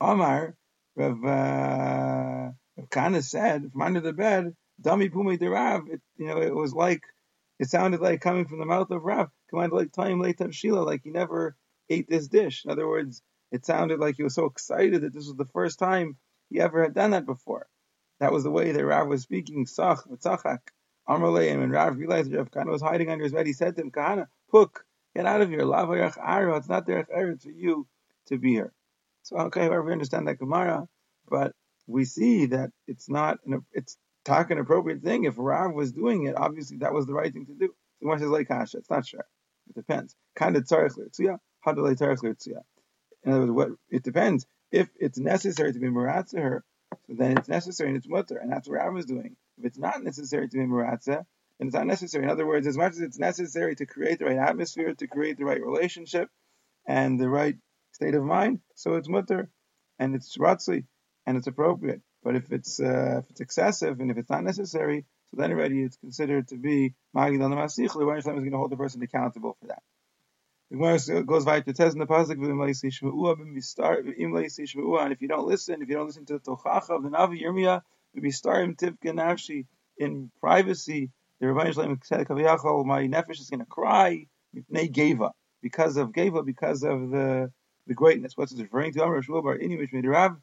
Omar, 0.00 0.56
Rav, 0.96 1.24
uh, 1.24 2.50
Rav 2.76 2.90
Kana 2.90 3.22
said 3.22 3.70
from 3.72 3.82
under 3.82 4.00
the 4.00 4.12
bed, 4.12 4.54
Dami 4.82 5.10
Pumi 5.10 5.38
de 5.38 5.48
Rav, 5.48 5.88
it, 5.90 6.00
you 6.16 6.26
know, 6.26 6.40
it 6.40 6.54
was 6.54 6.72
like, 6.72 7.02
it 7.58 7.68
sounded 7.68 8.00
like 8.00 8.20
coming 8.20 8.46
from 8.46 8.58
the 8.58 8.66
mouth 8.66 8.90
of 8.90 9.02
Rav, 9.02 9.28
commanded 9.50 9.76
like 9.76 9.92
time 9.92 10.20
late 10.20 10.40
Shila, 10.50 10.80
like 10.80 11.02
he 11.04 11.10
never 11.10 11.56
ate 11.88 12.08
this 12.08 12.28
dish. 12.28 12.64
In 12.64 12.70
other 12.70 12.88
words, 12.88 13.22
it 13.52 13.66
sounded 13.66 13.98
like 13.98 14.16
he 14.16 14.22
was 14.22 14.34
so 14.34 14.46
excited 14.46 15.02
that 15.02 15.12
this 15.12 15.26
was 15.26 15.36
the 15.36 15.44
first 15.44 15.78
time 15.78 16.16
he 16.48 16.60
ever 16.60 16.82
had 16.82 16.94
done 16.94 17.10
that 17.10 17.26
before. 17.26 17.66
That 18.20 18.32
was 18.32 18.44
the 18.44 18.50
way 18.50 18.72
that 18.72 18.84
Rav 18.84 19.08
was 19.08 19.22
speaking. 19.22 19.66
Sach, 19.66 20.04
Tzachak, 20.06 20.58
Amalei, 21.08 21.52
and 21.52 21.72
Rav 21.72 21.96
realized 21.96 22.32
Rav 22.32 22.50
Kahana 22.50 22.70
was 22.70 22.82
hiding 22.82 23.10
under 23.10 23.24
his 23.24 23.32
bed, 23.32 23.46
he 23.46 23.54
said 23.54 23.76
to 23.76 23.82
him, 23.82 23.90
Kahana, 23.90 24.26
Puk, 24.50 24.84
get 25.16 25.26
out 25.26 25.40
of 25.40 25.48
here. 25.48 25.60
Lavayach 25.60 26.58
it's 26.58 26.68
not 26.68 26.86
there 26.86 27.04
for 27.04 27.50
you 27.50 27.86
to 28.26 28.38
be 28.38 28.52
here. 28.52 28.72
So, 29.22 29.36
okay, 29.36 29.62
however, 29.62 29.84
we 29.84 29.92
understand 29.92 30.28
that 30.28 30.38
Gemara, 30.38 30.86
but 31.28 31.54
we 31.86 32.04
see 32.04 32.46
that 32.46 32.70
it's 32.86 33.08
not, 33.08 33.38
an, 33.46 33.64
it's 33.72 33.96
talk 34.24 34.50
an 34.50 34.58
appropriate 34.58 35.02
thing. 35.02 35.24
If 35.24 35.34
Rav 35.38 35.72
was 35.72 35.92
doing 35.92 36.24
it, 36.24 36.36
obviously 36.36 36.78
that 36.78 36.92
was 36.92 37.06
the 37.06 37.14
right 37.14 37.32
thing 37.32 37.46
to 37.46 37.54
do. 37.54 37.68
So 37.68 38.06
Gemara 38.06 38.18
says, 38.18 38.28
like 38.28 38.48
it's 38.50 38.90
not 38.90 39.06
sure. 39.06 39.26
It 39.68 39.74
depends. 39.74 40.14
Kind 40.36 40.56
of 40.56 40.70
l'tzuya, 40.70 41.38
how 41.60 41.72
do? 41.72 41.86
In 41.86 43.32
other 43.32 43.40
words, 43.40 43.52
what, 43.52 43.68
it 43.90 44.02
depends. 44.02 44.46
If 44.70 44.88
it's 44.98 45.18
necessary 45.18 45.72
to 45.72 45.78
be 45.78 45.88
maratza 45.88 46.40
her, 46.40 46.64
so 47.06 47.14
then 47.14 47.38
it's 47.38 47.48
necessary 47.48 47.90
and 47.90 47.96
it's 47.98 48.08
mutter, 48.08 48.36
and 48.36 48.52
that's 48.52 48.68
what 48.68 48.78
Rav 48.78 48.96
is 48.96 49.06
doing. 49.06 49.36
If 49.58 49.64
it's 49.66 49.78
not 49.78 50.02
necessary 50.02 50.48
to 50.48 50.56
be 50.56 50.64
maratza, 50.64 51.24
then 51.58 51.68
it's 51.68 51.74
not 51.74 51.86
necessary. 51.86 52.24
In 52.24 52.30
other 52.30 52.46
words, 52.46 52.66
as 52.66 52.76
much 52.76 52.92
as 52.92 53.00
it's 53.00 53.18
necessary 53.18 53.76
to 53.76 53.86
create 53.86 54.18
the 54.18 54.26
right 54.26 54.38
atmosphere, 54.38 54.94
to 54.94 55.06
create 55.06 55.38
the 55.38 55.44
right 55.44 55.62
relationship, 55.62 56.28
and 56.86 57.20
the 57.20 57.28
right 57.28 57.56
state 57.92 58.14
of 58.14 58.24
mind, 58.24 58.60
so 58.74 58.94
it's 58.94 59.08
mutter, 59.08 59.50
and 59.98 60.14
it's 60.14 60.36
ratzli, 60.36 60.84
and 61.26 61.36
it's 61.36 61.46
appropriate. 61.46 62.00
But 62.22 62.36
if 62.36 62.52
it's 62.52 62.80
uh, 62.80 63.20
if 63.22 63.30
it's 63.30 63.40
excessive 63.40 64.00
and 64.00 64.10
if 64.10 64.18
it's 64.18 64.30
not 64.30 64.44
necessary, 64.44 65.04
so 65.30 65.40
then 65.40 65.52
already 65.52 65.82
it's 65.82 65.96
considered 65.96 66.48
to 66.48 66.56
be 66.56 66.94
magid 67.16 67.42
al 67.42 67.50
masich. 67.50 67.92
The 67.92 67.98
Rebbe 67.98 68.18
is 68.18 68.24
going 68.24 68.50
to 68.50 68.56
hold 68.56 68.70
the 68.70 68.76
person 68.76 69.02
accountable 69.02 69.56
for 69.60 69.68
that. 69.68 69.82
The 70.70 71.24
goes 71.26 71.46
right 71.46 71.64
to 71.64 71.74
says 71.74 71.94
in 71.94 71.98
the 71.98 72.06
pasuk 72.06 72.36
and 75.02 75.12
if 75.12 75.20
you 75.20 75.28
don't 75.28 75.46
listen, 75.48 75.82
if 75.82 75.88
you 75.88 75.96
don't 75.96 76.06
listen 76.06 76.26
to 76.26 76.34
the 76.34 76.38
tochacha 76.38 76.90
of 76.90 77.02
the 77.02 77.08
Navi 77.08 77.42
Yirmiyah, 77.42 77.82
b'mistarim 78.16 78.76
tivka 78.76 79.12
nafshi 79.12 79.66
in 79.98 80.30
privacy, 80.40 81.10
the 81.40 81.46
Rebbeinu 81.46 81.74
Shalom 81.74 81.96
"Kaviyachol, 81.96 82.84
my 82.84 83.08
nefesh 83.08 83.40
is 83.40 83.50
going 83.50 83.58
to 83.60 83.66
cry 83.66 84.26
geva 84.92 85.32
because 85.60 85.96
of 85.96 86.12
geva, 86.14 86.44
because 86.44 86.84
of 86.84 87.10
the 87.10 87.50
the 87.88 87.94
greatness." 87.94 88.36
What's 88.36 88.52
it 88.52 88.62
referring 88.62 88.92
to? 88.92 89.02
Amar 89.02 89.22
Shmuel 89.22 89.42
Bar 89.42 89.58
Ini 89.58 89.76
Mishmei 89.76 90.36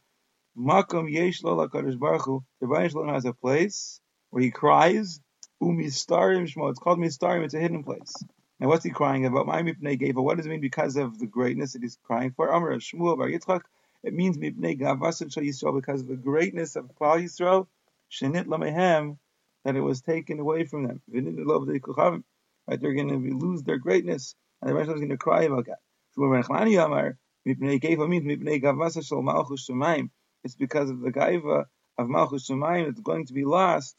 Makom 0.58 1.10
Yesh 1.10 1.42
Lo 1.42 1.56
Baruch. 1.56 2.44
The 2.60 2.66
Rebbeinu 2.68 3.14
has 3.14 3.24
a 3.24 3.32
place 3.32 4.02
where 4.32 4.44
he 4.44 4.52
cries. 4.52 5.22
Umistarim 5.64 6.54
Shmo. 6.54 6.70
It's 6.70 6.80
called 6.80 7.00
Mistarim. 7.00 7.46
It's 7.46 7.54
a 7.54 7.60
hidden 7.60 7.84
place. 7.84 8.14
Now, 8.60 8.70
what's 8.70 8.84
he 8.84 8.90
crying 8.90 9.26
about? 9.26 9.46
My 9.46 9.62
mipnei 9.62 10.00
geva. 10.00 10.22
What 10.22 10.38
does 10.38 10.48
it 10.48 10.50
mean 10.50 10.62
because 10.62 10.96
of 10.96 11.20
the 11.20 11.28
greatness 11.28 11.74
that 11.74 11.84
he's 11.84 12.00
crying 12.04 12.32
for? 12.32 12.48
Amar 12.48 12.72
Shmuel 12.74 13.18
Bar 13.18 13.30
Yitzchak. 13.30 13.62
It 14.04 14.14
means 14.14 14.38
mipnei 14.38 14.80
gavasin 14.80 15.32
shal 15.32 15.44
Yisrael 15.44 15.76
because 15.80 16.02
of 16.02 16.08
the 16.08 16.16
greatness 16.16 16.76
of 16.76 16.86
Klal 17.00 17.24
Yisrael. 17.24 17.68
Shenit 18.12 18.46
lamehem 18.46 19.18
that 19.64 19.76
it 19.76 19.82
was 19.82 20.02
taken 20.02 20.40
away 20.40 20.64
from 20.66 20.88
them. 20.88 21.02
Right, 22.68 22.82
they're 22.82 22.94
going 22.94 23.10
to 23.10 23.38
lose 23.38 23.64
their 23.64 23.78
greatness, 23.78 24.36
and 24.62 24.70
the 24.70 24.74
rest 24.74 24.90
is 24.90 24.96
going 24.96 25.10
to 25.10 25.18
cry 25.18 25.44
about 25.44 25.66
that. 25.66 25.80
It's 30.44 30.56
because 30.56 30.90
of 30.90 31.02
the 31.02 31.12
gaiva 31.12 31.66
of 31.98 32.10
Malchus 32.10 32.50
Shemaim 32.50 32.86
that's 32.86 33.02
going 33.02 33.26
to 33.26 33.34
be 33.34 33.46
lost 33.46 33.96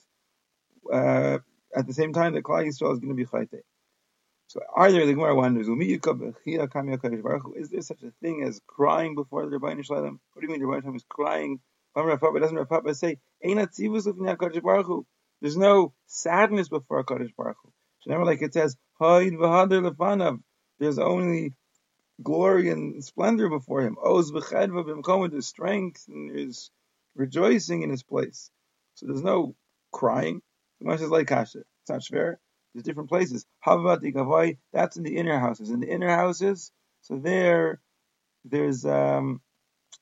uh, 0.93 1.39
at 1.75 1.87
the 1.87 1.93
same 1.93 2.13
time 2.13 2.35
that 2.35 2.45
Klal 2.45 2.67
Yisrael 2.67 2.93
is 2.93 2.99
going 2.99 3.11
to 3.11 3.15
be 3.15 3.27
chayte. 3.27 3.61
So 4.49 4.61
are 4.75 4.91
there, 4.91 5.05
the 5.05 5.13
Gemara 5.13 5.35
wonders, 5.35 5.69
uh, 5.69 5.77
is 5.77 7.69
there 7.69 7.83
such 7.83 8.03
a 8.03 8.11
thing 8.23 8.45
as 8.45 8.63
crying 8.67 9.15
before 9.15 9.47
the 9.47 9.59
Rabbi 9.59 9.83
Shalom? 9.83 10.21
What 10.33 10.41
do 10.41 10.47
you 10.47 10.49
mean 10.49 10.61
the 10.61 10.67
Rabbi 10.67 10.81
Shalom 10.81 10.97
is 10.97 11.05
crying? 11.07 11.61
Doesn't 11.95 12.57
Rav 12.57 12.97
say, 12.97 13.19
There's 13.43 15.57
no 15.59 15.93
sadness 16.07 16.69
before 16.71 17.05
Kadosh 17.05 17.37
Baruch 17.37 17.59
Hu. 17.63 17.73
Never 18.07 18.25
like 18.25 18.41
it 18.41 18.55
says, 18.55 18.75
There's 18.99 20.99
only 20.99 21.53
glory 22.23 22.71
and 22.71 23.05
splendor 23.05 23.51
before 23.51 23.83
him. 23.83 23.99
Oz 24.03 24.33
there's 24.33 25.47
strength 25.47 26.05
and 26.09 26.31
there's 26.31 26.71
rejoicing 27.15 27.83
in 27.83 27.91
his 27.91 28.03
place. 28.03 28.51
So 28.95 29.07
there's 29.07 29.23
no 29.23 29.55
crying. 29.93 30.41
The 30.79 30.85
Gemara 30.85 30.99
says 30.99 31.11
like 31.11 31.27
Kasha. 31.27 31.65
It's 31.83 31.91
not 31.91 32.03
fair. 32.03 32.41
There's 32.79 32.85
different 32.85 33.09
places. 33.09 33.45
Havati 33.67 34.57
that's 34.73 34.97
in 34.97 35.03
the 35.03 35.17
inner 35.17 35.37
houses. 35.37 35.71
In 35.71 35.81
the 35.81 35.89
inner 35.89 36.11
houses, 36.11 36.71
so 37.01 37.17
there, 37.17 37.81
there's 38.45 38.85
um, 38.85 39.41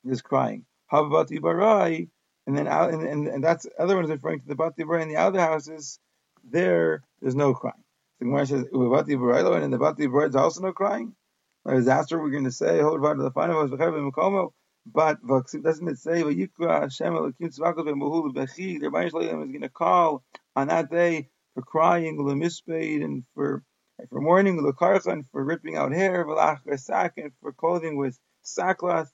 there's 0.04 0.20
crying. 0.20 0.66
Havati 0.92 1.40
barai, 1.40 2.10
and 2.46 2.54
then 2.54 2.68
out, 2.68 2.92
and, 2.92 3.02
and, 3.02 3.28
and 3.28 3.42
that's 3.42 3.66
other 3.78 3.96
one 3.96 4.04
is 4.04 4.10
referring 4.10 4.40
to 4.40 4.46
the 4.46 4.54
bati 4.54 4.84
barai 4.84 5.04
in 5.04 5.08
the 5.08 5.16
other 5.16 5.40
houses. 5.40 5.98
There, 6.44 7.02
there's 7.22 7.34
no 7.34 7.54
crying. 7.54 7.82
The 8.20 8.26
Gemara 8.26 8.44
says 8.44 8.64
bati 8.70 9.14
barai, 9.14 9.54
and 9.54 9.64
in 9.64 9.70
the 9.70 9.78
bati 9.78 10.06
barai, 10.06 10.30
there's 10.30 10.36
also 10.36 10.60
no 10.60 10.74
crying. 10.74 11.14
Whereas 11.62 11.88
after 11.88 12.20
we're 12.20 12.28
going 12.28 12.44
to 12.44 12.52
say 12.52 12.82
hold 12.82 13.02
on 13.06 13.16
to 13.16 13.22
the 13.22 13.30
final 13.30 13.62
was 13.62 14.50
but 14.92 15.18
doesn't 15.24 15.88
it 15.88 15.98
say 15.98 16.22
v'yikra 16.22 16.82
Hashem 16.82 17.14
elakim 17.14 17.58
tzvakos 17.58 17.86
v'muhul 17.86 18.34
b'chi? 18.34 18.78
The 18.78 18.88
Rebbeinu 18.88 19.44
is 19.44 19.50
going 19.50 19.62
to 19.62 19.70
call 19.70 20.22
on 20.54 20.68
that 20.68 20.90
day 20.90 21.30
for 21.56 21.62
crying, 21.62 22.22
l'mispade, 22.22 23.02
and 23.02 23.24
for 23.34 23.62
for 24.10 24.20
mourning, 24.20 24.60
l'karcha, 24.60 25.06
and 25.06 25.24
for 25.30 25.42
ripping 25.42 25.74
out 25.74 25.90
hair, 25.90 26.22
v'lach 26.26 26.60
sack, 26.78 27.14
and 27.16 27.32
for 27.40 27.50
clothing 27.50 27.96
with 27.96 28.18
sackcloth. 28.42 29.10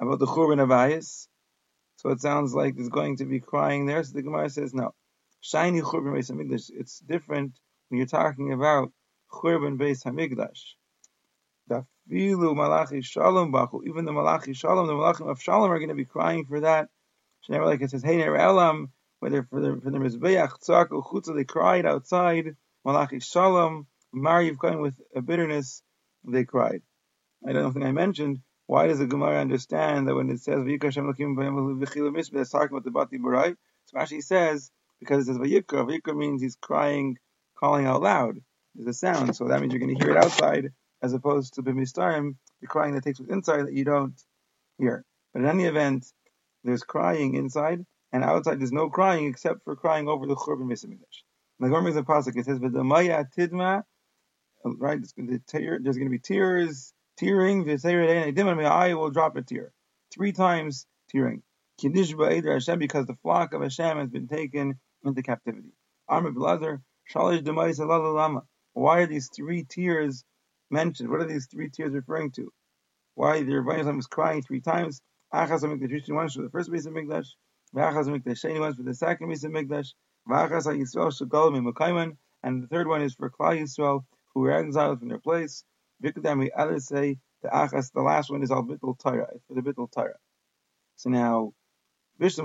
About 0.00 0.18
the 0.18 0.26
churban 0.26 0.58
avayis. 0.58 1.28
So 1.98 2.08
it 2.08 2.20
sounds 2.20 2.52
like 2.52 2.74
there's 2.74 2.88
going 2.88 3.18
to 3.18 3.26
be 3.26 3.38
crying 3.38 3.86
there. 3.86 4.02
So 4.02 4.14
the 4.14 4.22
Gemara 4.22 4.50
says 4.50 4.74
no. 4.74 4.92
Shiny 5.40 5.82
churban 5.82 6.14
beis 6.16 6.32
hamikdash. 6.32 6.70
It's 6.74 6.98
different 6.98 7.52
when 7.88 7.98
you're 7.98 8.08
talking 8.08 8.52
about 8.52 8.90
churban 9.32 9.78
beis 9.78 10.02
hamikdash. 10.04 10.62
Dafilu 11.70 12.56
malachi 12.56 13.02
shalom 13.02 13.52
bachu. 13.52 13.86
Even 13.86 14.04
the 14.04 14.12
malachi 14.12 14.52
shalom, 14.52 14.88
the 14.88 14.94
malachim 14.94 15.30
of 15.30 15.40
shalom 15.40 15.70
are 15.70 15.78
going 15.78 15.90
to 15.90 15.94
be 15.94 16.06
crying 16.06 16.44
for 16.44 16.60
that. 16.60 16.88
Never 17.48 17.66
like 17.66 17.82
it 17.82 17.90
says, 17.90 18.02
hey 18.02 18.22
elam 18.22 18.90
whether 19.20 19.44
for 19.44 19.60
the 19.60 19.80
for 19.82 19.90
the 19.90 19.98
mizbeach 19.98 20.50
tzak 20.60 20.88
chutza 20.88 21.34
they 21.34 21.44
cried 21.44 21.86
outside 21.86 22.56
malachi 22.84 23.20
shalom 23.20 23.86
mariv 24.14 24.58
coming 24.58 24.80
with 24.80 24.94
a 25.14 25.22
bitterness 25.22 25.82
they 26.24 26.44
cried. 26.44 26.82
I 27.46 27.52
don't 27.52 27.72
think 27.72 27.84
I 27.84 27.92
mentioned 27.92 28.40
why 28.66 28.86
does 28.86 28.98
the 28.98 29.06
Gemara 29.06 29.40
understand 29.40 30.06
that 30.08 30.14
when 30.14 30.30
it 30.30 30.40
says 30.40 30.58
v'yikra 30.58 30.92
lakim 30.92 31.36
v'chilu 31.36 32.30
that's 32.32 32.50
talking 32.50 32.70
about 32.70 32.84
the 32.84 32.90
bati 32.90 33.18
barai. 33.18 33.56
So 33.86 33.98
actually 33.98 34.20
says 34.20 34.70
because 35.00 35.28
it 35.28 35.32
says 35.32 35.38
v'yikra 35.38 35.88
v'yikra 35.88 36.16
means 36.16 36.42
he's 36.42 36.56
crying, 36.56 37.16
calling 37.58 37.86
out 37.86 38.02
loud. 38.02 38.36
There's 38.74 38.88
a 38.88 38.92
sound, 38.92 39.34
so 39.34 39.48
that 39.48 39.60
means 39.60 39.72
you're 39.72 39.80
going 39.80 39.96
to 39.96 40.04
hear 40.04 40.16
it 40.16 40.22
outside 40.22 40.72
as 41.02 41.12
opposed 41.14 41.54
to 41.54 41.62
b'mistarim, 41.62 42.36
the 42.60 42.66
crying 42.66 42.94
that 42.94 43.02
takes 43.02 43.18
place 43.18 43.30
inside 43.30 43.62
that 43.66 43.72
you 43.72 43.84
don't 43.84 44.14
hear. 44.78 45.04
But 45.32 45.42
in 45.42 45.48
any 45.48 45.64
event, 45.64 46.06
there's 46.62 46.82
crying 46.82 47.34
inside, 47.34 47.84
and 48.12 48.24
outside 48.24 48.60
there's 48.60 48.72
no 48.72 48.90
crying 48.90 49.26
except 49.26 49.64
for 49.64 49.76
crying 49.76 50.08
over 50.08 50.26
the 50.26 50.34
Churban 50.36 50.68
Mikdash. 50.68 51.22
The 51.58 51.68
Gemara 51.68 51.82
makes 51.82 51.96
a 51.96 52.02
pasuk. 52.02 52.36
It 52.36 52.46
says, 52.46 52.58
"V'damaya 52.58 53.26
tidma." 53.36 53.84
Right, 54.64 54.98
there's 55.00 55.12
going 55.12 55.28
to 55.28 56.10
be 56.10 56.18
tears, 56.18 56.92
tearing. 57.16 57.68
I 58.66 58.94
will 58.94 59.10
drop 59.10 59.36
a 59.36 59.42
tear 59.42 59.72
three 60.12 60.32
times, 60.32 60.86
tearing. 61.10 61.42
Kiddush 61.80 62.12
Hashem 62.12 62.78
because 62.78 63.06
the 63.06 63.16
flock 63.22 63.54
of 63.54 63.62
Hashem 63.62 63.96
has 63.96 64.10
been 64.10 64.28
taken 64.28 64.78
into 65.02 65.22
captivity. 65.22 65.72
Amr 66.08 66.32
Shalish 66.32 68.14
Lama. 68.14 68.42
Why 68.74 69.00
are 69.00 69.06
these 69.06 69.30
three 69.34 69.64
tears 69.64 70.24
mentioned? 70.70 71.08
What 71.08 71.20
are 71.20 71.26
these 71.26 71.46
three 71.46 71.70
tears 71.70 71.92
referring 71.94 72.32
to? 72.32 72.52
Why 73.14 73.42
the 73.42 73.52
Rebbeinu 73.52 73.98
is 73.98 74.06
crying 74.06 74.42
three 74.42 74.60
times? 74.60 75.00
Achas 75.32 75.62
one 75.62 76.28
for 76.28 76.42
the 76.42 76.50
first 76.50 76.70
base 76.70 76.86
of 76.86 76.92
Mikdash, 76.92 77.28
V'achas 77.74 78.06
mikdash 78.06 78.44
sheni 78.44 78.60
ones 78.60 78.76
for 78.76 78.82
the 78.82 78.94
second 78.94 79.28
piece 79.28 79.44
of 79.44 79.52
mikdash. 79.52 79.94
V'achas 80.28 80.64
ha'yisrael 80.64 81.12
shagol 81.12 81.52
mimakayman. 81.52 82.16
And 82.42 82.62
the 82.62 82.68
third 82.68 82.88
one 82.88 83.02
is 83.02 83.14
for 83.14 83.30
Klal 83.30 83.60
Yisrael 83.60 84.04
who 84.34 84.40
were 84.40 84.52
exiled 84.52 85.00
from 85.00 85.08
their 85.08 85.18
place. 85.18 85.64
Vikadam 86.02 86.38
we 86.38 86.50
others 86.52 86.86
say 86.86 87.18
the 87.42 87.48
achas. 87.48 87.92
The 87.92 88.02
last 88.02 88.30
one 88.30 88.42
is 88.42 88.50
al 88.50 88.64
bittul 88.64 88.98
Torah. 88.98 89.28
For 89.48 89.54
the 89.54 89.62
bittul 89.62 89.90
Torah. 89.92 90.18
So 90.96 91.10
now. 91.10 91.52
So 92.22 92.42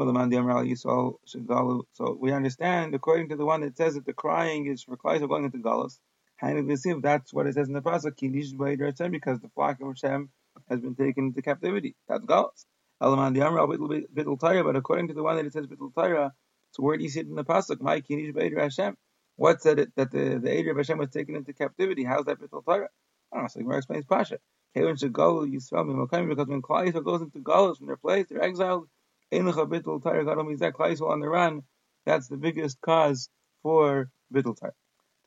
we 2.18 2.32
understand, 2.32 2.96
according 2.96 3.30
to 3.30 3.36
the 3.36 3.46
one 3.46 3.60
that 3.60 3.76
says 3.76 3.96
that 3.96 4.06
the 4.06 4.14
crying 4.14 4.68
is 4.68 4.84
for 4.84 4.96
Klal 4.96 5.28
going 5.28 5.44
into 5.44 5.58
Galus, 5.58 6.00
and 6.42 6.66
we 6.66 6.78
see 6.78 6.92
if 6.92 7.02
that's 7.02 7.34
what 7.34 7.46
it 7.46 7.56
says 7.56 7.68
in 7.68 7.74
the 7.74 7.82
pasuk, 7.82 9.12
because 9.12 9.40
the 9.42 9.50
flock 9.50 9.82
of 9.82 9.88
Hashem 9.88 10.30
has 10.70 10.80
been 10.80 10.96
taken 10.96 11.26
into 11.26 11.42
captivity. 11.42 11.94
That's 12.08 12.24
Galus. 12.24 12.66
Elaman 13.02 13.34
the 13.34 13.42
Amra 13.42 13.68
Bittul 13.68 14.40
Torah, 14.40 14.64
but 14.64 14.76
according 14.76 15.10
to 15.10 15.14
the 15.14 15.24
one 15.24 15.36
that 15.36 15.46
it 15.46 15.54
says 15.54 15.68
Bittul 15.68 15.94
Torah, 15.94 16.34
so 16.72 16.84
where 16.84 16.98
do 16.98 17.04
you 17.04 17.10
see 17.10 17.22
it 17.22 17.28
in 17.28 17.36
the 17.36 17.44
pasuk? 17.44 17.82
My 17.82 18.02
Kinish 18.02 18.34
Beidir 18.34 18.60
Hashem. 18.60 18.98
What 19.36 19.62
said 19.62 19.80
it 19.80 19.96
that 19.96 20.12
the 20.12 20.40
the 20.40 20.50
Eidir 20.50 20.72
of 20.72 20.78
Hashem 20.78 20.98
was 20.98 21.10
taken 21.10 21.36
into 21.36 21.54
captivity? 21.54 22.04
How's 22.04 22.26
that 22.26 22.40
Bittul 22.40 22.64
Torah? 22.66 22.90
I 23.32 23.36
don't 23.36 23.44
know. 23.44 23.48
So 23.50 23.60
Gemara 23.60 23.78
explains 23.78 24.06
Pasha. 24.06 24.40
Kevin 24.74 24.96
go 25.12 25.42
Yisrael 25.42 25.86
Mimakayim 25.86 26.30
because 26.30 26.48
when 26.48 26.62
Klal 26.62 27.04
goes 27.04 27.22
into 27.22 27.40
Galus 27.40 27.78
from 27.78 27.88
their 27.88 27.98
place, 27.98 28.28
they're 28.30 28.42
exiled. 28.42 28.88
Einucha 29.32 29.68
Bittul 29.68 30.02
Torah. 30.02 30.26
God 30.26 30.38
only 30.38 30.56
that 30.56 30.74
Yisrael 30.74 31.10
on 31.12 31.20
the 31.20 31.30
run. 31.30 31.64
That's 32.06 32.28
the 32.28 32.38
biggest 32.38 32.80
cause 32.82 33.30
for 33.62 34.10
Bittul 34.34 34.60
Torah. 34.60 34.74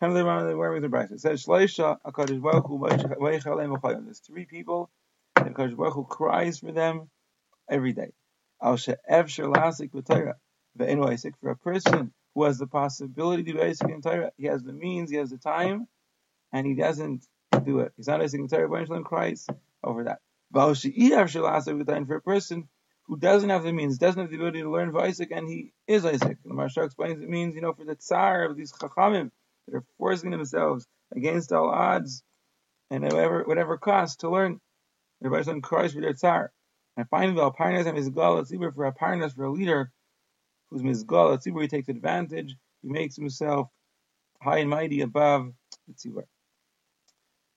Come 0.00 0.14
to 0.14 0.22
the 0.22 0.44
the 0.48 0.56
where 0.56 0.72
with 0.72 0.82
the 0.82 0.88
Bryce. 0.88 1.10
It 1.10 1.20
says 1.20 1.44
Shleisha 1.44 1.98
Akadosh 2.06 2.40
Baruch 2.40 2.66
Hu 2.66 2.78
There's 4.04 4.20
three 4.20 4.44
people. 4.44 4.90
And 5.37 5.54
Akadosh 5.54 5.76
Baruch 5.76 6.08
cries 6.08 6.60
for 6.60 6.72
them 6.72 7.10
every 7.68 7.92
day. 7.92 8.12
For 8.60 8.75
a 11.50 11.56
person 11.56 12.12
who 12.34 12.44
has 12.44 12.58
the 12.58 12.66
possibility 12.66 13.42
to 13.44 13.52
do 13.52 13.58
osek 13.58 13.92
in 13.92 14.02
Torah. 14.02 14.32
He 14.37 14.46
has 14.46 14.62
the 14.62 14.72
means, 14.72 15.10
he 15.10 15.16
has 15.16 15.30
the 15.30 15.38
time, 15.38 15.88
and 16.52 16.66
he 16.66 16.75
doesn't 16.75 17.26
do 17.64 17.80
it. 17.80 17.92
He's 17.96 18.08
not 18.08 18.20
osek 18.20 18.34
in 18.40 18.48
Torah, 18.48 18.68
but 18.68 19.04
cries 19.04 19.46
over 19.84 20.04
that. 20.04 20.20
For 20.52 22.16
a 22.16 22.22
person 22.22 22.68
who 23.06 23.16
doesn't 23.18 23.50
have 23.50 23.62
the 23.64 23.72
means, 23.72 23.98
doesn't 23.98 24.20
have 24.20 24.30
the 24.30 24.37
ability 24.37 24.62
to 24.62 24.70
learn 24.70 24.96
Isaac, 24.96 25.30
and 25.32 25.48
he 25.48 25.72
is 25.87 26.04
osek. 26.04 26.38
The 26.44 26.50
Maharsha 26.50 26.84
explains 26.84 27.22
it 27.22 27.28
means, 27.28 27.54
you 27.54 27.60
know, 27.60 27.72
for 27.75 27.84
the 27.84 27.96
tsar 27.96 28.44
of 28.44 28.56
these 28.56 28.72
chachamim 28.72 29.30
that 29.66 29.76
are 29.76 29.84
forcing 29.98 30.30
themselves 30.30 30.87
against 31.14 31.52
all 31.52 31.70
odds 31.70 32.22
and 32.90 33.04
whatever 33.04 33.44
whatever 33.44 33.78
cost 33.78 34.20
to 34.20 34.30
learn. 34.30 34.60
The 35.20 35.30
Rebbe 35.30 35.60
cries 35.60 35.94
for 35.94 36.00
their 36.00 36.14
tsar. 36.14 36.52
And 36.99 37.09
finally, 37.09 37.37
the 37.37 37.49
Aparnas 37.49 37.87
and 37.87 37.97
Mizgal 37.97 38.45
Tzibur 38.45 38.75
for 38.75 38.90
Aparnas 38.90 39.37
for 39.37 39.45
a 39.45 39.52
leader 39.52 39.93
who's 40.69 40.83
Mizgal 40.83 41.38
Tzibur, 41.38 41.62
he 41.62 41.69
takes 41.69 41.88
advantage, 41.88 42.57
he 42.83 42.88
makes 42.88 43.14
himself 43.14 43.69
high 44.43 44.59
and 44.59 44.69
mighty 44.69 45.02
above 45.02 45.52
the 45.87 45.95
Tzibur. 45.95 46.25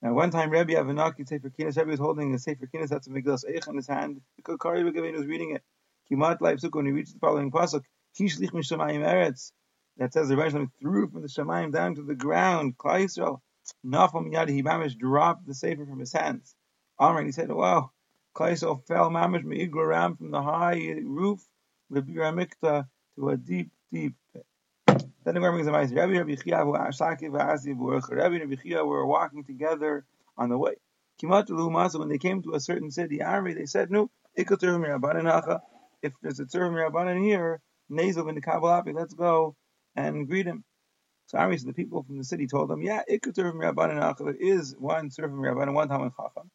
Now, 0.00 0.14
one 0.14 0.30
time, 0.30 0.50
Rabbi 0.50 0.74
Avanaki 0.74 1.28
Sefer 1.28 1.50
Kinas, 1.50 1.76
Rabbi 1.76 1.90
was 1.90 1.98
holding 1.98 2.32
a 2.32 2.38
Sefer 2.38 2.68
Kinas, 2.72 2.88
that's 2.88 3.08
a 3.08 3.10
Megillas 3.10 3.44
Eich 3.44 3.66
in 3.66 3.74
his 3.74 3.88
hand. 3.88 4.20
The 4.36 4.42
Kokari 4.42 4.88
Begavin 4.88 5.16
was 5.16 5.26
reading 5.26 5.56
it. 5.56 5.64
Kimat 6.08 6.38
Laib 6.38 6.60
Sukkah, 6.60 6.76
when 6.76 6.86
he 6.86 6.92
reached 6.92 7.14
the 7.14 7.18
following 7.18 7.50
pasuk, 7.50 7.82
Kishlich 8.16 8.52
Mishamayim 8.52 9.04
Eretz, 9.04 9.50
that 9.96 10.12
says 10.12 10.28
the 10.28 10.36
Rebbe 10.36 10.68
threw 10.80 11.08
from 11.08 11.22
the 11.22 11.28
Shemayim 11.28 11.72
down 11.72 11.96
to 11.96 12.02
the 12.02 12.14
ground. 12.14 12.78
Klal 12.78 13.02
Yisrael, 13.02 13.40
Nafam 13.84 14.32
Yadi, 14.32 14.50
he 14.50 14.62
mamish 14.62 14.96
dropped 14.96 15.48
the 15.48 15.54
Sefer 15.54 15.84
from 15.84 15.98
his 15.98 16.12
hands. 16.12 16.54
Amr, 17.00 17.24
he 17.24 17.32
said, 17.32 17.50
wow, 17.50 17.90
Klal 18.34 18.52
Yisrael 18.52 18.82
fell 18.86 19.10
mamish 19.10 19.44
Me'igur 19.44 20.16
from 20.16 20.30
the 20.30 20.40
high 20.40 20.94
roof, 21.04 21.40
Lebira 21.92 22.32
Mikta, 22.32 22.88
to 23.16 23.28
a 23.28 23.36
deep, 23.36 23.70
deep 23.92 24.14
pit. 24.32 24.46
Then 24.86 25.04
the 25.24 25.32
Gemara 25.34 25.52
brings 25.52 25.66
a 25.66 25.72
mice. 25.72 25.92
Rabbi 25.92 26.16
Rabbi 26.16 26.34
Chia 26.36 26.64
Rabbi 26.64 28.38
Rabbi 28.38 28.54
Chia 28.56 28.84
were 28.84 29.06
walking 29.06 29.44
together 29.44 30.06
on 30.36 30.48
the 30.48 30.56
way. 30.56 30.76
When 31.20 32.08
they 32.08 32.18
came 32.18 32.42
to 32.42 32.54
a 32.54 32.60
certain 32.60 32.90
city, 32.90 33.18
Amri, 33.18 33.54
they 33.54 33.66
said, 33.66 33.90
"No, 33.90 34.10
if 34.34 34.48
there's 34.48 34.64
a 34.64 34.66
tzurv 36.46 36.70
mirabanan 36.72 37.22
here, 37.22 37.60
in 37.90 37.96
the 38.34 38.40
Kabbalah, 38.40 38.82
let's 38.92 39.14
go 39.14 39.54
and 39.94 40.26
greet 40.26 40.46
him." 40.46 40.64
So 41.26 41.38
Amri 41.38 41.58
said, 41.60 41.68
the 41.68 41.74
people 41.74 42.02
from 42.02 42.16
the 42.18 42.24
city 42.24 42.46
told 42.46 42.70
them, 42.70 42.82
"Yeah, 42.82 43.02
ikutur 43.08 43.52
mirabanan 43.52 44.18
there 44.18 44.34
is 44.34 44.74
one 44.78 45.10
tzurv 45.10 45.30
mirabanan, 45.30 45.74
one 45.74 45.88
Talmud 45.88 46.12
Chacham, 46.16 46.50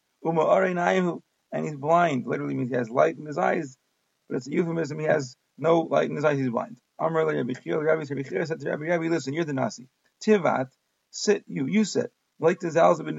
and 1.52 1.64
he's 1.64 1.76
blind. 1.76 2.26
Literally 2.26 2.54
means 2.54 2.70
he 2.70 2.76
has 2.76 2.90
light 2.90 3.16
in 3.16 3.26
his 3.26 3.38
eyes, 3.38 3.76
but 4.28 4.36
it's 4.36 4.48
a 4.48 4.52
euphemism. 4.52 4.98
He 4.98 5.06
has 5.06 5.36
no 5.56 5.80
light 5.80 6.10
in 6.10 6.16
his 6.16 6.24
eyes. 6.24 6.38
He's 6.38 6.50
blind." 6.50 6.76
Amr 6.98 7.24
Rabbi 7.24 7.52
Chia 7.52 8.46
said 8.46 8.60
to 8.60 8.70
Rabbi, 8.70 8.86
Rabbi, 8.86 9.08
listen, 9.08 9.32
you're 9.32 9.44
the 9.44 9.52
Nasi. 9.52 9.88
Tivat, 10.20 10.68
sit 11.10 11.44
you, 11.46 11.66
you 11.66 11.84
sit. 11.84 12.12
Like 12.40 12.58
the 12.58 12.68
Zalza 12.68 13.04
ben 13.04 13.16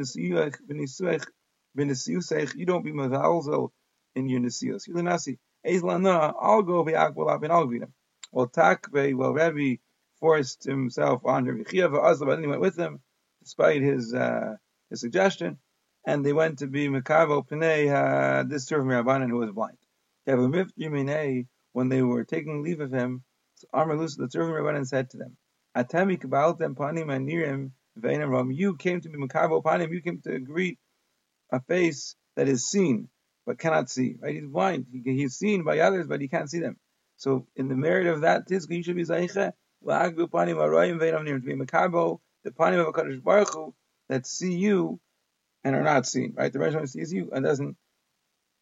you 2.56 2.66
don't 2.66 2.84
be 2.84 2.92
Mazalzel 2.92 3.70
in 4.16 4.28
your 4.28 4.42
Nisiyus. 4.42 4.88
You're 4.88 4.98
the 4.98 5.04
Nasi. 5.04 5.40
Ezlana, 5.66 6.34
I'll 6.40 6.62
go 6.62 6.84
be 6.84 6.92
Akbalab 6.94 7.44
and 7.44 7.54
I'll 7.54 7.68
greet 7.68 7.84
him. 7.84 7.94
Well, 8.32 8.48
Takbe, 8.48 9.16
well, 9.16 9.34
Rabbi 9.34 9.76
forced 10.20 10.64
himself 10.66 11.26
on 11.26 11.46
Rabbi 11.46 11.64
Chia, 11.70 11.90
but 11.90 12.02
went 12.20 12.60
with 12.60 12.78
him, 12.78 13.02
despite 13.42 13.82
his 13.82 14.14
uh, 14.14 14.56
his 14.90 15.00
suggestion, 15.00 15.58
and 16.06 16.26
they 16.26 16.34
went 16.34 16.60
to 16.60 16.68
be 16.68 16.88
Mekavo 16.88 17.48
Pnei, 17.48 17.92
uh, 17.94 18.44
this 18.44 18.66
servant 18.66 18.90
Rabbanan 18.90 19.30
who 19.30 19.38
was 19.38 19.52
blind. 19.52 19.78
When 21.72 21.90
they 21.90 22.02
were 22.02 22.24
taking 22.24 22.64
leave 22.64 22.80
of 22.82 22.92
him, 22.92 23.24
Lusa, 23.74 24.18
the 24.18 24.28
Tzurvim 24.28 24.60
Rabbanan 24.60 24.88
said 24.88 25.10
to 25.12 25.18
them, 25.18 25.38
Atami 25.76 26.18
panim 26.20 26.76
anirim 26.76 27.72
veinam 28.00 28.56
You 28.56 28.76
came 28.76 29.02
to 29.02 29.10
be 29.10 29.18
makabo 29.18 29.62
panim. 29.62 29.92
You 29.92 30.02
came 30.02 30.22
to 30.22 30.40
greet 30.40 30.80
a 31.52 31.62
face 31.62 32.16
that 32.36 32.48
is 32.48 32.68
seen 32.70 33.10
but 33.46 33.58
cannot 33.58 33.90
see. 33.90 34.16
Right? 34.20 34.36
He's 34.36 34.46
blind. 34.46 34.86
He, 34.92 35.02
he's 35.14 35.34
seen 35.36 35.64
by 35.64 35.80
others, 35.80 36.08
but 36.08 36.22
he 36.22 36.28
can't 36.28 36.50
see 36.50 36.60
them. 36.60 36.78
So 37.18 37.48
in 37.56 37.68
the 37.68 37.76
merit 37.76 38.08
of 38.08 38.22
that 38.22 38.48
tizka, 38.48 38.76
you 38.76 38.84
should 38.84 38.96
be 38.96 39.04
zayche 39.04 39.54
la'agdu 39.86 40.30
panim 40.30 40.58
nirim 40.58 41.26
to 41.26 41.40
be 41.40 41.56
makabo 41.56 42.20
the 42.44 42.52
panim 42.52 42.80
of 42.80 42.96
a 42.96 43.22
Baruch 43.22 43.54
Hu 43.54 43.74
that 44.08 44.26
see 44.26 44.54
you 44.54 45.00
and 45.64 45.76
are 45.76 45.84
not 45.84 46.06
seen. 46.06 46.34
Right? 46.36 46.52
The 46.52 46.60
Rebbe 46.60 46.88
sees 46.88 47.14
you 47.14 47.30
and 47.34 47.44
doesn't 47.46 47.78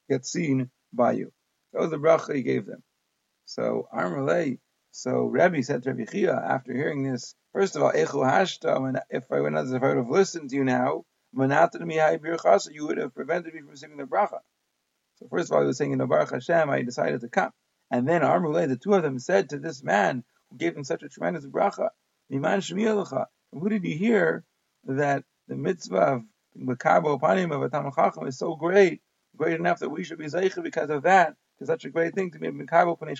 get 0.10 0.25
seen 0.25 0.70
by 0.94 1.13
you. 1.13 1.32
That 1.74 1.82
was 1.82 1.92
the 1.92 1.98
bracha 1.98 2.36
he 2.36 2.44
gave 2.44 2.66
them. 2.66 2.84
So 3.46 3.88
Amrulay 3.94 4.60
so 4.98 5.27
Rabbi 5.27 5.62
said 5.62 5.84
to 5.84 5.92
Rabbi 5.92 6.06
Chia 6.06 6.34
after 6.34 6.74
hearing 6.74 7.04
this, 7.04 7.36
first 7.54 7.75
of 7.75 7.84
all, 7.84 7.92
Echu 7.92 8.25
Hashta, 8.25 9.00
if 9.12 9.32
I, 9.32 9.39
would, 9.39 9.54
if 9.54 9.84
I 9.84 9.88
would 9.88 9.98
have 9.98 10.10
listened 10.10 10.50
to 10.50 10.56
you 10.56 10.63
now, 10.63 11.06
you 11.34 12.88
would 12.88 12.98
have 12.98 13.13
prevented 13.13 13.54
me 13.54 13.62
from 13.62 13.75
singing 13.75 13.98
the 13.98 14.06
bracha. 14.06 14.39
So 15.18 15.27
first 15.30 15.51
of 15.51 15.56
all, 15.56 15.62
he 15.62 15.68
was 15.68 15.77
saying 15.77 15.92
in 15.92 16.00
the 16.00 16.08
Baruch 16.08 16.32
Hashem, 16.32 16.68
I 16.72 16.82
decided 16.82 17.22
to 17.22 17.30
come. 17.30 17.51
And 17.92 18.08
then 18.08 18.22
Armuleh, 18.22 18.68
the 18.68 18.75
two 18.75 18.96
of 18.96 19.03
them 19.03 19.20
said 19.20 19.51
to 19.51 19.60
this 19.60 19.83
man 19.83 20.24
who 20.50 20.57
gave 20.57 20.75
him 20.75 20.83
such 20.83 21.03
a 21.03 21.10
tremendous 21.10 21.46
bracha, 21.46 21.90
Miman 22.31 23.25
Who 23.51 23.70
did 23.70 23.83
you 23.83 23.98
hear 24.00 24.44
that 24.86 25.25
the 25.48 25.55
mitzvah 25.55 25.98
of 25.98 26.24
Makabo 26.59 27.20
Panim 27.20 27.53
of 27.53 27.61
a 27.61 27.70
Talmud 27.70 27.93
Chacham 27.96 28.27
is 28.27 28.37
so 28.37 28.55
great, 28.55 29.01
great 29.35 29.59
enough 29.59 29.79
that 29.79 29.89
we 29.89 30.03
should 30.03 30.17
be 30.17 30.25
Zeicha 30.25 30.63
because 30.63 30.89
of 30.89 31.03
that, 31.03 31.35
it's 31.59 31.67
such 31.70 31.85
a 31.85 31.89
great 31.89 32.15
thing 32.15 32.31
to 32.31 32.39
be 32.39 32.48
Makabo 32.48 32.98
Panei 33.00 33.15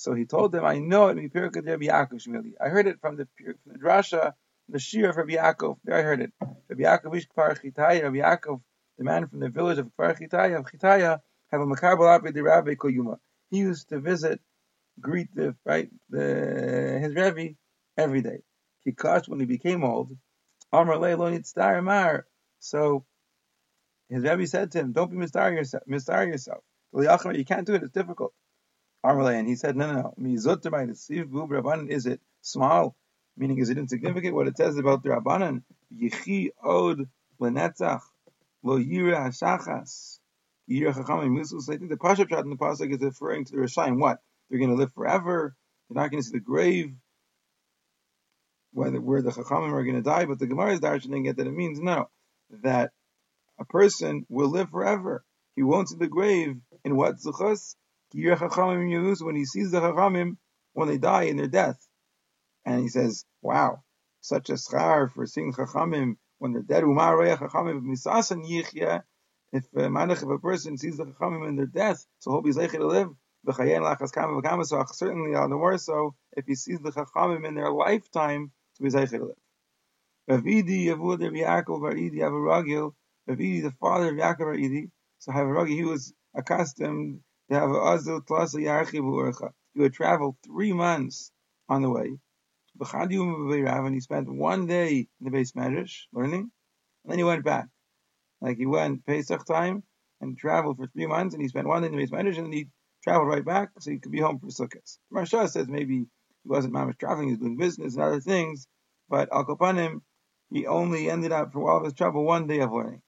so 0.00 0.14
he 0.14 0.24
told 0.24 0.52
them, 0.52 0.64
I 0.64 0.78
know 0.78 1.08
it. 1.08 1.18
I 1.18 2.68
heard 2.68 2.86
it 2.86 3.00
from 3.02 3.16
the, 3.16 3.28
the 3.66 3.78
drasha, 3.78 4.32
the 4.68 4.78
shir 4.78 5.10
of 5.10 5.16
Rabbi 5.16 5.34
Yaakov. 5.34 5.76
There 5.84 5.94
I 5.94 6.00
heard 6.00 6.22
it. 6.22 6.32
Rabbi 6.40 6.82
Yaakov 6.84 7.16
Ish 7.16 7.28
Kfar 7.28 7.60
Chitaya, 7.60 8.04
Rabbi 8.04 8.16
Yaakov, 8.16 8.62
the 8.96 9.04
man 9.04 9.26
from 9.26 9.40
the 9.40 9.50
village 9.50 9.76
of 9.76 9.90
Kfar 9.98 10.18
Chitaya, 10.18 10.58
of 10.58 10.64
Chitaya, 10.64 11.20
have 11.50 11.60
a 11.60 11.66
makabal 11.66 12.08
api 12.16 12.30
the 12.30 12.42
Rabbi 12.42 12.76
Koyuma. 12.76 13.18
He 13.50 13.58
used 13.58 13.90
to 13.90 14.00
visit, 14.00 14.40
greet 14.98 15.28
the, 15.34 15.54
right, 15.66 15.90
the, 16.08 16.98
his 17.02 17.14
Rebbe 17.14 17.56
every 17.98 18.22
day. 18.22 18.38
Kikash, 18.86 19.28
when 19.28 19.40
he 19.40 19.44
became 19.44 19.84
old, 19.84 20.16
Amar 20.72 20.96
Leilon 20.96 21.38
Yitztar 21.38 21.84
Mar. 21.84 22.24
So 22.60 23.04
his 24.08 24.22
Rebbe 24.22 24.46
said 24.46 24.70
to 24.72 24.78
him, 24.78 24.92
don't 24.92 25.10
be 25.10 25.16
mistar 25.16 25.52
yourself. 25.52 25.82
Mistar 25.88 26.26
yourself. 26.26 26.62
You 26.92 27.44
can't 27.44 27.66
do 27.66 27.74
it, 27.74 27.82
it's 27.82 27.92
difficult. 27.92 28.32
And 29.02 29.48
he 29.48 29.56
said, 29.56 29.76
no, 29.76 29.92
no, 29.92 30.14
no. 30.18 30.34
Is 31.88 32.06
it 32.06 32.20
small? 32.42 32.94
Meaning, 33.36 33.58
is 33.58 33.70
it 33.70 33.78
insignificant? 33.78 34.34
What 34.34 34.48
it 34.48 34.56
says 34.56 34.76
about 34.76 35.02
the 35.02 35.08
Rabbanan, 35.08 35.62
Yichi 35.96 36.50
od 36.62 37.08
lenetzach 37.40 38.02
lo 38.62 38.78
yira 38.78 39.28
hashachas 39.28 40.18
yira 40.68 40.92
chachamim 40.92 41.30
musus. 41.30 41.72
I 41.72 41.78
think 41.78 41.90
the 41.90 41.96
Pasha 41.96 42.26
Pshat 42.26 42.42
in 42.42 42.50
the 42.50 42.56
pasuk 42.56 42.92
is 42.94 43.00
referring 43.00 43.46
to 43.46 43.52
the 43.52 43.58
Rishayim. 43.58 43.98
What? 43.98 44.20
They're 44.48 44.58
going 44.58 44.70
to 44.70 44.76
live 44.76 44.92
forever. 44.92 45.56
They're 45.88 46.02
not 46.02 46.10
going 46.10 46.22
to 46.22 46.28
see 46.28 46.36
the 46.36 46.40
grave. 46.40 46.92
Where 48.72 48.90
the 48.90 48.98
chachamim 48.98 49.72
are 49.72 49.82
going 49.84 49.96
to 49.96 50.02
die, 50.02 50.26
but 50.26 50.38
the 50.38 50.46
Gemara 50.46 50.72
is 50.74 50.80
darshaning 50.80 51.26
it 51.28 51.36
that 51.38 51.46
it 51.46 51.54
means 51.54 51.80
no, 51.80 52.08
that 52.62 52.92
a 53.58 53.64
person 53.64 54.26
will 54.28 54.48
live 54.48 54.70
forever. 54.70 55.24
He 55.56 55.62
won't 55.62 55.88
see 55.88 55.96
the 55.96 56.08
grave 56.08 56.56
in 56.84 56.96
what 56.96 57.16
zuchas 57.16 57.76
when 58.12 59.36
he 59.36 59.44
sees 59.44 59.70
the 59.70 59.80
Chachamim 59.80 60.36
when 60.72 60.88
they 60.88 60.98
die 60.98 61.24
in 61.24 61.36
their 61.36 61.48
death. 61.48 61.78
And 62.64 62.80
he 62.80 62.88
says, 62.88 63.24
wow, 63.42 63.82
such 64.20 64.50
a 64.50 64.54
schar 64.54 65.10
for 65.12 65.26
seeing 65.26 65.52
Chachamim 65.52 66.16
when 66.38 66.52
they're 66.52 66.62
dead. 66.62 66.84
If 69.52 69.64
uh, 69.76 69.80
manach, 69.80 70.22
if 70.22 70.28
a 70.28 70.38
person 70.38 70.78
sees 70.78 70.96
the 70.96 71.06
Chachamim 71.06 71.48
in 71.48 71.56
their 71.56 71.66
death, 71.66 72.06
so 72.20 72.30
he'll 72.30 72.42
be 72.42 72.52
to 72.52 72.86
live. 72.86 73.08
Certainly 73.46 75.34
on 75.34 75.50
the 75.50 75.56
more 75.56 75.78
so 75.78 76.14
if 76.36 76.46
he 76.46 76.54
sees 76.54 76.78
the 76.80 76.92
Chachamim 76.92 77.46
in 77.46 77.54
their 77.54 77.70
lifetime, 77.70 78.52
to 78.76 78.82
be 78.82 78.90
zeicher 78.90 79.18
to 79.18 79.24
live. 79.24 79.39
Ravidi 80.28 80.86
Yavud 80.86 81.22
Rabbi 81.22 81.38
Yaakov 81.38 81.80
Baridi 81.80 82.18
Avaragil, 82.18 82.94
Ravidi 83.28 83.62
the 83.62 83.72
father 83.72 84.10
of 84.10 84.14
Yaakov 84.14 84.40
Baridi, 84.40 84.90
so 85.18 85.32
Havaragi 85.32 85.70
he 85.70 85.84
was 85.84 86.12
accustomed 86.34 87.20
to 87.50 87.54
have 87.58 87.70
Azil 87.70 88.20
Tlasa 88.24 88.62
Yarchiv 88.62 89.52
he 89.74 89.80
would 89.80 89.92
travel 89.92 90.36
three 90.44 90.72
months 90.72 91.32
on 91.68 91.82
the 91.82 91.90
way. 91.90 92.18
And 92.78 93.94
he 93.94 94.00
spent 94.00 94.28
one 94.32 94.66
day 94.66 95.08
in 95.20 95.24
the 95.24 95.30
base 95.30 95.52
medrash 95.52 96.06
learning, 96.12 96.50
and 97.04 97.10
then 97.10 97.18
he 97.18 97.24
went 97.24 97.44
back. 97.44 97.66
Like 98.40 98.56
he 98.56 98.66
went 98.66 99.04
Pesach 99.06 99.44
time 99.44 99.82
and 100.20 100.38
traveled 100.38 100.76
for 100.78 100.86
three 100.86 101.06
months, 101.06 101.34
and 101.34 101.42
he 101.42 101.48
spent 101.48 101.66
one 101.66 101.82
day 101.82 101.86
in 101.86 101.92
the 101.92 101.98
base 101.98 102.10
medrash, 102.10 102.36
and 102.36 102.46
then 102.46 102.52
he 102.52 102.68
traveled 103.02 103.28
right 103.28 103.44
back 103.44 103.70
so 103.80 103.90
he 103.90 103.98
could 103.98 104.12
be 104.12 104.20
home 104.20 104.38
for 104.38 104.46
Sukkot. 104.46 104.98
Maharsha 105.12 105.48
says 105.48 105.68
maybe 105.68 105.98
he 105.98 106.48
wasn't 106.48 106.74
mamish 106.74 106.98
traveling; 106.98 107.28
he 107.28 107.32
was 107.32 107.40
doing 107.40 107.56
business 107.56 107.94
and 107.94 108.02
other 108.04 108.20
things. 108.20 108.66
But 109.08 109.32
Al 109.32 109.44
Kapanim, 109.44 110.02
he 110.50 110.66
only 110.66 111.10
ended 111.10 111.32
up 111.32 111.52
for 111.52 111.70
all 111.70 111.78
of 111.78 111.84
his 111.84 111.94
travel 111.94 112.24
one 112.24 112.46
day 112.46 112.60
of 112.60 112.72
learning. 112.72 113.02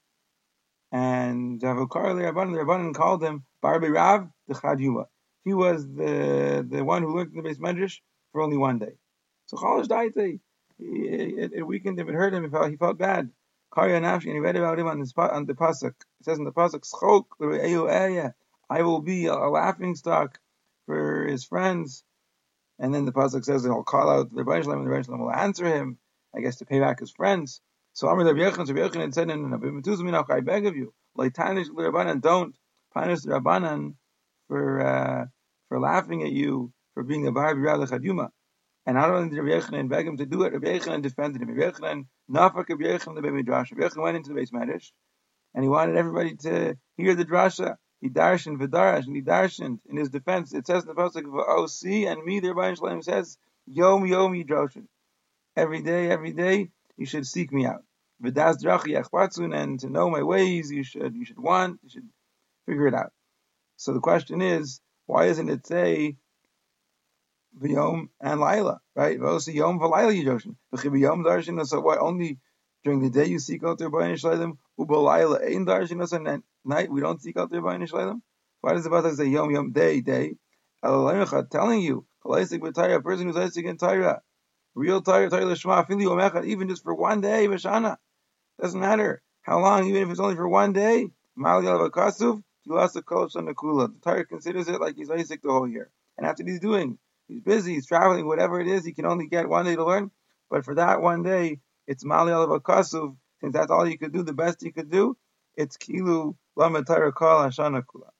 And 0.92 1.60
Rabbanan, 1.60 2.52
the 2.52 2.58
Rabbanan 2.58 2.94
called 2.94 3.22
him 3.22 3.44
Barbi 3.62 3.88
Rav 3.88 4.28
the 4.48 4.54
Chad 4.54 4.78
He 4.78 5.54
was 5.54 5.86
the 5.86 6.66
the 6.68 6.84
one 6.84 7.02
who 7.02 7.16
learned 7.16 7.30
in 7.30 7.36
the 7.36 7.42
base 7.42 7.58
medrash 7.58 8.00
for 8.30 8.42
only 8.42 8.56
one 8.58 8.78
day. 8.78 8.92
So 9.46 9.56
Chalash 9.56 9.86
Daite, 9.86 10.40
it, 10.78 11.52
it 11.54 11.62
weakened 11.62 11.98
him, 11.98 12.08
it 12.08 12.14
hurt 12.14 12.34
him, 12.34 12.44
he 12.44 12.50
felt, 12.50 12.70
he 12.70 12.76
felt 12.76 12.98
bad. 12.98 13.30
Karya 13.72 14.00
Nafshi, 14.02 14.26
and 14.26 14.34
he 14.34 14.38
read 14.38 14.56
about 14.56 14.78
him 14.78 14.86
on 14.86 15.00
the, 15.00 15.12
on 15.16 15.46
the 15.46 15.54
Pasuk. 15.54 15.94
It 16.20 16.24
says 16.24 16.38
in 16.38 16.44
the 16.44 16.52
Pasuk, 16.52 16.84
Schok, 16.84 17.24
eh, 17.58 18.28
I 18.68 18.82
will 18.82 19.00
be 19.00 19.26
a 19.26 19.34
laughing 19.34 19.94
stock 19.94 20.38
for 20.86 21.26
his 21.26 21.44
friends. 21.44 22.04
And 22.78 22.94
then 22.94 23.06
the 23.06 23.12
Pasuk 23.12 23.44
says 23.44 23.64
he'll 23.64 23.82
call 23.82 24.10
out 24.10 24.30
the 24.30 24.44
Rebbe 24.44 24.70
and 24.70 24.86
the 24.86 24.90
Rebbe 24.90 25.16
will 25.16 25.32
answer 25.32 25.66
him, 25.66 25.98
I 26.34 26.40
guess, 26.40 26.56
to 26.56 26.66
pay 26.66 26.80
back 26.80 27.00
his 27.00 27.10
friends. 27.10 27.60
So 27.94 28.08
Amr 28.08 28.24
Rabbi 28.24 28.38
Yechon, 28.40 28.66
Rabbi 28.68 28.88
Yechon 28.88 29.14
said, 29.14 29.28
no, 29.28 29.36
no, 29.36 29.46
no, 29.46 30.24
I 30.30 30.40
beg 30.40 30.66
of 30.66 30.76
you, 30.76 30.94
don't 31.16 32.54
punish 32.94 33.20
the 33.20 33.30
Rabbanan 33.30 33.94
for 34.48 34.80
uh, 34.80 35.26
for 35.68 35.80
laughing 35.80 36.22
at 36.22 36.32
you 36.32 36.72
for 36.94 37.02
being 37.02 37.26
a 37.26 37.32
Bar 37.32 37.54
Birah 37.54 37.86
Chaduma. 37.88 38.28
And 38.84 38.96
not 38.96 39.10
only 39.10 39.30
did 39.30 39.42
Rabbi 39.42 39.60
Yechanan 39.60 39.88
beg 39.88 40.06
him 40.06 40.16
to 40.16 40.26
do 40.26 40.42
it, 40.42 40.52
Rabbi 40.52 40.78
Yechanan 40.78 41.02
defended 41.02 41.42
him. 41.42 41.48
Rabbi 41.48 41.70
Yechanan, 41.70 42.06
Nafak 42.30 42.68
Rabbi 42.68 42.84
Yechanan 42.84 43.14
the 43.14 43.22
Midrash. 43.22 43.72
Rabbi 43.72 43.88
Yechanan 43.88 44.02
went 44.02 44.16
into 44.16 44.30
the 44.30 44.34
base 44.34 44.50
medrash, 44.50 44.90
and 45.54 45.64
he 45.64 45.68
wanted 45.68 45.96
everybody 45.96 46.36
to 46.36 46.76
hear 46.96 47.14
the 47.14 47.24
drasha. 47.24 47.76
He 48.00 48.08
darshan 48.08 48.58
v'darash, 48.58 49.06
and 49.06 49.14
he 49.14 49.22
darshaned 49.22 49.78
in 49.88 49.96
his 49.96 50.10
defense. 50.10 50.52
It 50.52 50.66
says 50.66 50.82
in 50.82 50.88
the 50.88 50.94
pasuk 50.94 51.24
OC, 51.24 52.10
and 52.10 52.24
me, 52.24 52.40
the 52.40 52.52
Rabbi 52.52 52.74
Shalom 52.74 53.02
says, 53.02 53.38
Yom 53.66 54.04
Yom 54.06 54.32
Yidroshin. 54.32 54.86
Every 55.54 55.82
day, 55.82 56.10
every 56.10 56.32
day, 56.32 56.70
you 56.96 57.04
should 57.04 57.26
seek 57.26 57.52
me 57.52 57.66
out. 57.66 57.84
V'das 58.22 58.62
drachi 58.62 58.98
achpatzun, 58.98 59.54
and 59.54 59.78
to 59.80 59.90
know 59.90 60.08
my 60.08 60.22
ways, 60.22 60.70
you 60.70 60.82
should, 60.82 61.14
you 61.14 61.24
should 61.24 61.38
want, 61.38 61.80
you 61.82 61.90
should 61.90 62.08
figure 62.66 62.86
it 62.86 62.94
out. 62.94 63.12
So 63.76 63.92
the 63.92 64.00
question 64.00 64.40
is, 64.40 64.80
why 65.06 65.26
doesn't 65.26 65.50
it 65.50 65.66
say 65.66 66.16
V'yom 67.60 68.08
and 68.20 68.40
Laila, 68.40 68.80
right? 68.96 69.18
V'osi 69.18 69.54
Yom 69.54 69.78
v'Laila 69.78 70.14
Yidoshin. 70.14 70.56
V'chibiyom 70.74 71.24
darshin, 71.24 71.64
so 71.66 71.80
why 71.80 71.98
only 71.98 72.38
during 72.82 73.00
the 73.00 73.10
day 73.10 73.26
you 73.26 73.38
seek 73.38 73.62
out 73.62 73.78
the 73.78 73.86
Rebbeinu 73.86 74.14
Shleilim, 74.14 74.56
u'b'Laila 74.78 75.44
ein 75.44 75.66
darshin, 75.66 76.16
and 76.16 76.28
at 76.28 76.42
night 76.64 76.90
we 76.90 77.02
don't 77.02 77.20
seek 77.20 77.36
out 77.36 77.50
the 77.50 77.58
Rebbeinu 77.58 77.90
Shleilim? 77.90 78.22
Why 78.62 78.72
does 78.72 78.84
the 78.84 78.90
Pasuk 78.90 79.16
say 79.16 79.26
Yom 79.26 79.50
Yom 79.50 79.72
day 79.72 80.00
day? 80.00 80.36
telling 80.82 81.80
you, 81.80 82.06
a 82.24 82.28
person 82.28 83.26
who's 83.26 83.36
osek 83.36 83.64
in 83.64 83.76
Torah, 83.76 84.22
real 84.74 85.02
Torah, 85.02 85.28
Torah 85.30 85.44
Lishma, 85.44 85.86
Fili 85.86 86.04
Omechad, 86.04 86.46
even 86.46 86.68
just 86.68 86.82
for 86.82 86.94
one 86.94 87.20
day, 87.20 87.46
Vashana. 87.46 87.96
Doesn't 88.60 88.80
matter 88.80 89.22
how 89.42 89.60
long, 89.60 89.86
even 89.86 90.02
if 90.02 90.10
it's 90.10 90.20
only 90.20 90.36
for 90.36 90.48
one 90.48 90.72
day. 90.72 91.08
Mal 91.36 91.62
Yalavakasuv, 91.62 92.42
Tilasa 92.68 93.04
Kol 93.04 93.28
The 93.28 93.94
Torah 94.02 94.26
considers 94.26 94.68
it 94.68 94.80
like 94.80 94.96
he's 94.96 95.08
osek 95.08 95.42
the 95.42 95.50
whole 95.50 95.68
year. 95.68 95.90
And 96.16 96.26
after 96.26 96.44
he's 96.44 96.60
doing 96.60 96.98
he's 97.28 97.40
busy, 97.40 97.74
he's 97.74 97.86
traveling, 97.86 98.26
whatever 98.26 98.60
it 98.60 98.68
is, 98.68 98.84
he 98.84 98.92
can 98.92 99.06
only 99.06 99.26
get 99.26 99.48
one 99.48 99.64
day 99.64 99.76
to 99.76 99.84
learn. 99.84 100.10
But 100.50 100.64
for 100.64 100.74
that 100.74 101.00
one 101.00 101.22
day, 101.22 101.60
it's 101.86 102.04
Mali 102.04 102.32
al 102.32 102.46
Kasuv, 102.60 103.16
since 103.40 103.54
that's 103.54 103.70
all 103.70 103.84
he 103.84 103.96
could 103.96 104.12
do, 104.12 104.22
the 104.22 104.32
best 104.32 104.62
he 104.62 104.70
could 104.70 104.90
do, 104.90 105.16
it's 105.56 105.76
Kilu 105.76 106.36
Lamatara 106.56 107.12
Kal 107.16 107.38
Hashana 107.40 107.82
Kula. 107.82 108.10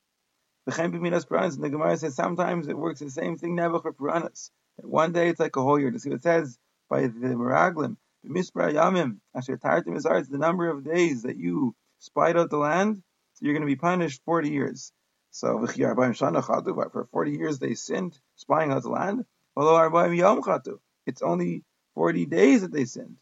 And 0.65 0.93
the 0.93 1.69
Gemara 1.69 1.97
says 1.97 2.15
sometimes 2.15 2.67
it 2.67 2.77
works 2.77 3.01
the 3.01 3.09
same 3.09 3.37
thing 3.37 3.55
never 3.55 3.79
for 3.79 3.91
Puranas. 3.91 4.49
One 4.77 5.11
day 5.11 5.29
it's 5.29 5.39
like 5.39 5.55
a 5.55 5.61
whole 5.61 5.79
year. 5.79 5.91
To 5.91 5.99
see 5.99 6.09
what 6.09 6.17
it 6.17 6.23
says 6.23 6.57
by 6.89 7.01
the 7.01 7.09
Meraglim, 7.09 7.97
Mispra 8.27 8.73
Yamim, 8.73 9.19
Tartim 9.35 9.95
is 9.95 10.03
the 10.29 10.37
number 10.37 10.69
of 10.69 10.83
days 10.83 11.23
that 11.23 11.37
you 11.37 11.75
spied 11.99 12.37
out 12.37 12.49
the 12.49 12.57
land, 12.57 13.03
so 13.33 13.45
you're 13.45 13.53
going 13.53 13.61
to 13.61 13.67
be 13.67 13.75
punished 13.75 14.21
40 14.25 14.49
years. 14.49 14.91
So 15.31 15.65
for 15.65 17.07
40 17.11 17.31
years 17.31 17.59
they 17.59 17.73
sinned, 17.73 18.19
spying 18.35 18.71
out 18.71 18.83
the 18.83 18.89
land. 18.89 19.25
It's 21.05 21.21
only 21.21 21.63
40 21.95 22.25
days 22.27 22.61
that 22.61 22.71
they 22.71 22.85
sinned. 22.85 23.17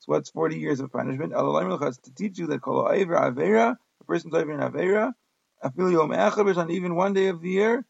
So 0.00 0.12
what's 0.12 0.30
40 0.30 0.58
years 0.58 0.80
of 0.80 0.90
punishment? 0.90 1.32
To 1.32 2.14
teach 2.16 2.38
you 2.38 2.46
that 2.48 2.62
a 2.66 4.04
person's 4.04 4.34
over 4.34 4.52
in 4.52 4.60
Avera, 4.60 5.12
even 6.70 6.94
one 6.94 7.12
day 7.12 7.28
of 7.28 7.40
the 7.42 7.50
year, 7.50 7.84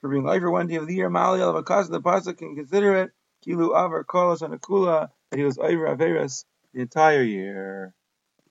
for 0.00 0.10
being 0.10 0.28
over 0.28 0.50
one 0.50 0.66
day 0.66 0.76
of 0.76 0.86
the 0.86 0.94
year, 0.94 1.10
Mali 1.10 1.40
al 1.40 1.52
the 1.52 1.62
pasuk 1.62 2.38
can 2.38 2.56
consider 2.56 2.96
it 2.96 3.10
kilu 3.46 3.70
avar 3.70 4.04
kolos 4.04 4.42
and 4.42 4.58
akula 4.58 5.08
that 5.30 5.38
he 5.38 5.44
was 5.44 5.58
over 5.58 5.86
Averas 5.96 6.44
the 6.74 6.82
entire 6.82 7.22
year. 7.22 7.94